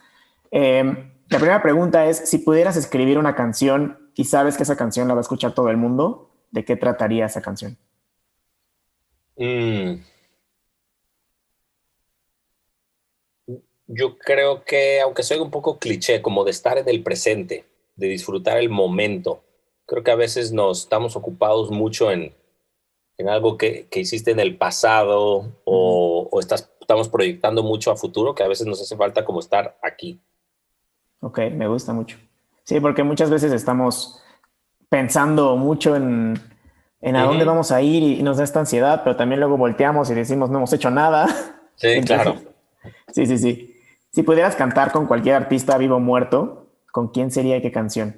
[0.56, 5.08] Em, la primera pregunta es, si pudieras escribir una canción y sabes que esa canción
[5.08, 7.76] la va a escuchar todo el mundo, ¿de qué trataría esa canción?
[9.36, 9.94] Mm.
[13.88, 17.64] Yo creo que, aunque soy un poco cliché, como de estar en el presente,
[17.96, 19.42] de disfrutar el momento,
[19.86, 22.32] creo que a veces nos estamos ocupados mucho en,
[23.18, 27.96] en algo que, que, hiciste en el pasado o, o estás, estamos proyectando mucho a
[27.96, 30.20] futuro, que a veces nos hace falta como estar aquí.
[31.24, 32.18] Ok, me gusta mucho.
[32.64, 34.22] Sí, porque muchas veces estamos
[34.90, 36.38] pensando mucho en,
[37.00, 40.10] en a dónde vamos a ir y, nos da esta ansiedad, pero también luego volteamos
[40.10, 41.26] y decimos no hemos hecho nada.
[41.76, 42.36] Sí, claro.
[43.12, 43.76] Sí, sí, sí.
[44.12, 48.14] Si pudieras cantar con cualquier artista vivo o muerto, ¿con quién sería y qué canción?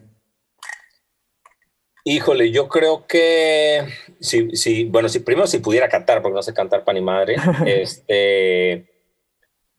[2.05, 3.87] Híjole, yo creo que
[4.21, 7.37] si, si, bueno, si primero si pudiera cantar, porque no sé cantar para ni madre,
[7.67, 8.93] este,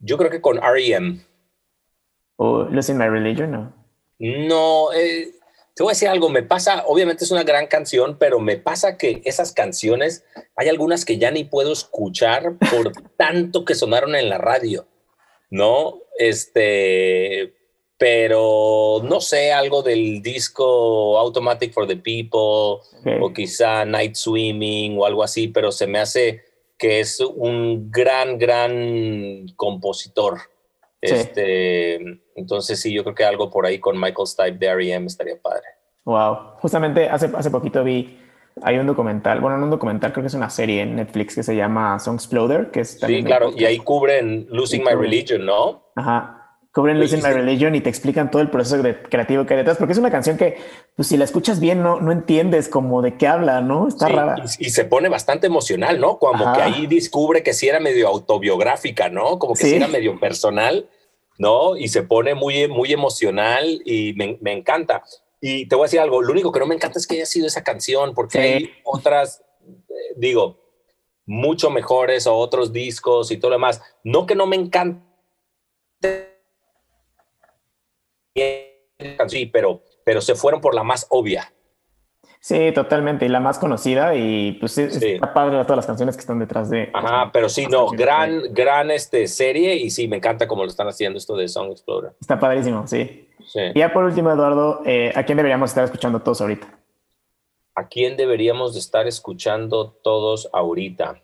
[0.00, 1.20] yo creo que con R.E.M.
[2.38, 3.50] ¿O Losing My Religion?
[3.50, 3.72] No,
[4.20, 5.32] no eh,
[5.74, 8.96] te voy a decir algo, me pasa, obviamente es una gran canción, pero me pasa
[8.96, 10.24] que esas canciones,
[10.56, 14.86] hay algunas que ya ni puedo escuchar por tanto que sonaron en la radio,
[15.50, 16.00] ¿no?
[16.16, 17.54] Este,
[17.98, 22.82] pero no sé, algo del disco Automatic for the People
[23.20, 26.42] o quizá Night Swimming o algo así, pero se me hace
[26.78, 30.38] que es un gran, gran compositor.
[31.00, 31.94] Este,
[32.34, 35.06] entonces sí, yo creo que algo por ahí con Michael Stipe de R.E.M.
[35.06, 35.64] estaría padre.
[36.04, 38.18] Wow, justamente hace, hace poquito vi,
[38.62, 41.42] hay un documental, bueno, no un documental, creo que es una serie en Netflix que
[41.42, 42.98] se llama Song Exploder, que es...
[42.98, 45.90] Sí, claro, y ahí cubren Losing My Religion, ¿no?
[45.94, 46.37] Ajá,
[46.72, 49.92] cubren Losing My Religion y te explican todo el proceso creativo que hay detrás, porque
[49.92, 50.58] es una canción que,
[50.94, 53.88] pues si la escuchas bien, no, no entiendes como de qué habla, ¿no?
[53.88, 54.36] Está rara.
[54.58, 56.18] Y, se pone bastante emocional, ¿no?
[56.18, 59.38] Como que ahí descubre que sí era medio autobiográfica, ¿no?
[59.38, 60.88] Como que sí, era medio personal,
[61.38, 61.76] ¿no?
[61.76, 65.02] Y se pone muy, muy emocional y me, me, encanta.
[65.40, 67.26] Y te voy a decir algo, lo único que no me encanta es que haya
[67.26, 70.60] sido esa canción, porque hay otras, eh, digo,
[71.24, 73.80] mucho mejores o otros discos y todo lo demás.
[74.04, 75.08] No que no me encante
[79.28, 81.52] sí, pero, pero se fueron por la más obvia.
[82.40, 86.20] Sí, totalmente, y la más conocida y pues es, padre de todas las canciones que
[86.20, 86.88] están detrás de...
[86.94, 90.86] Ajá, pero sí, no, gran, gran este, serie y sí, me encanta cómo lo están
[90.86, 92.12] haciendo esto de Song Explorer.
[92.20, 93.28] Está padrísimo, sí.
[93.54, 96.78] Y ya por último, Eduardo, eh, ¿a quién deberíamos estar escuchando todos ahorita?
[97.74, 101.20] ¿A quién deberíamos de estar escuchando todos ahorita?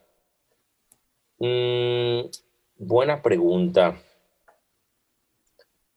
[1.38, 2.26] Mm,
[2.78, 3.96] buena pregunta.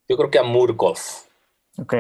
[0.08, 0.98] Yo creo que a Murkov.
[1.78, 1.94] Ok.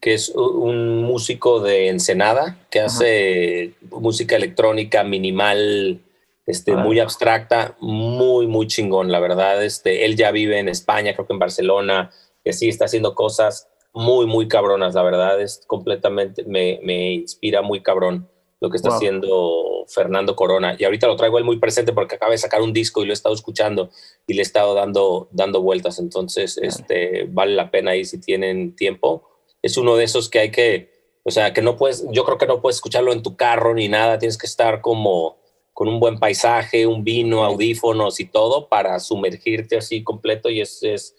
[0.00, 6.00] Que es un músico de Ensenada que hace música electrónica minimal,
[6.46, 9.64] este, muy abstracta, muy, muy chingón, la verdad.
[9.64, 12.10] Este, él ya vive en España, creo que en Barcelona,
[12.44, 15.40] que sí está haciendo cosas muy, muy cabronas, la verdad.
[15.40, 18.28] Es completamente, me, me inspira muy cabrón
[18.60, 20.76] lo que está haciendo Fernando Corona.
[20.78, 23.12] Y ahorita lo traigo él muy presente porque acaba de sacar un disco y lo
[23.12, 23.90] he estado escuchando
[24.26, 25.98] y le he estado dando, dando vueltas.
[25.98, 29.28] Entonces, este, vale la pena ahí si tienen tiempo.
[29.62, 32.46] Es uno de esos que hay que, o sea, que no puedes, yo creo que
[32.46, 34.18] no puedes escucharlo en tu carro ni nada.
[34.18, 35.38] Tienes que estar como
[35.72, 40.82] con un buen paisaje, un vino, audífonos y todo para sumergirte así completo y es,
[40.82, 41.14] es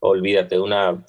[0.00, 1.02] olvídate, una,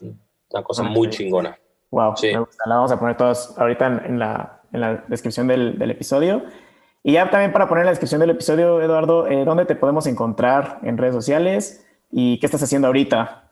[0.49, 1.59] una cosa muy chingona.
[1.91, 2.63] Wow, me gusta.
[2.65, 6.43] La vamos a poner todas ahorita en, la, en la, descripción del, del, episodio.
[7.03, 10.07] Y ya también para poner en la descripción del episodio, Eduardo, eh, ¿dónde te podemos
[10.07, 13.51] encontrar en redes sociales y qué estás haciendo ahorita?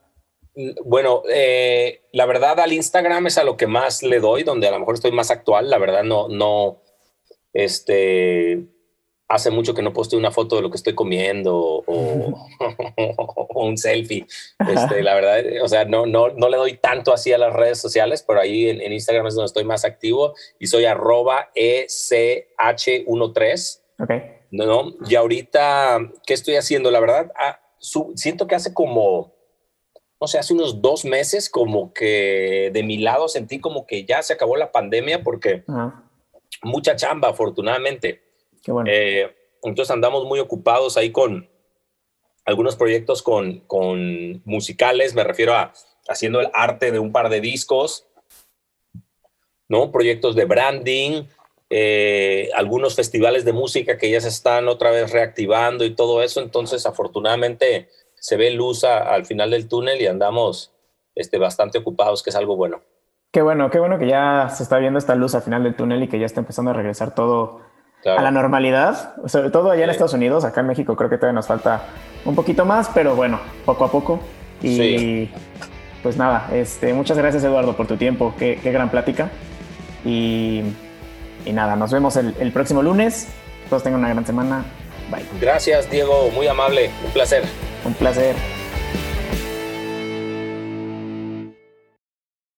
[0.85, 4.71] Bueno, eh, la verdad al Instagram es a lo que más le doy, donde a
[4.71, 5.69] lo mejor estoy más actual.
[5.69, 6.81] La verdad no, no,
[7.51, 8.67] este,
[9.31, 11.55] hace mucho que no posteo una foto de lo que estoy comiendo
[11.87, 12.49] o,
[13.55, 14.27] un selfie.
[14.59, 17.79] Este, la verdad, o sea, no, no, no le doy tanto así a las redes
[17.79, 23.79] sociales, pero ahí en, Instagram es donde estoy más activo y soy arroba ECH13.
[23.99, 24.11] Ok.
[24.51, 26.91] No, y ahorita, ¿qué estoy haciendo?
[26.91, 27.61] La verdad, ah,
[28.15, 29.33] siento que hace como,
[30.19, 34.21] no sé, hace unos dos meses, como que de mi lado sentí como que ya
[34.23, 35.63] se acabó la pandemia porque
[36.63, 38.30] mucha chamba, afortunadamente.
[38.85, 41.49] Eh, entonces andamos muy ocupados ahí con
[42.45, 45.73] algunos proyectos con, con musicales, me refiero a
[46.07, 48.07] haciendo el arte de un par de discos,
[49.67, 49.91] ¿no?
[49.91, 51.23] Proyectos de branding,
[51.69, 56.41] eh, algunos festivales de música que ya se están otra vez reactivando y todo eso.
[56.41, 60.73] Entonces, afortunadamente, se ve luz al final del túnel y andamos
[61.15, 62.81] este, bastante ocupados, que es algo bueno.
[63.31, 66.03] Qué bueno, qué bueno que ya se está viendo esta luz al final del túnel
[66.03, 67.61] y que ya está empezando a regresar todo
[68.05, 71.35] a la normalidad, sobre todo allá en Estados Unidos, acá en México creo que todavía
[71.35, 71.83] nos falta
[72.25, 74.19] un poquito más, pero bueno, poco a poco.
[74.61, 75.29] Y
[76.03, 79.29] pues nada, este, muchas gracias Eduardo por tu tiempo, qué, gran plática.
[80.05, 80.63] Y,
[81.51, 83.27] nada, nos vemos el, el próximo lunes.
[83.69, 84.65] Todos tengan una gran semana.
[85.09, 85.25] Bye.
[85.39, 87.43] Gracias Diego, muy amable, un placer.
[87.85, 88.35] Un placer.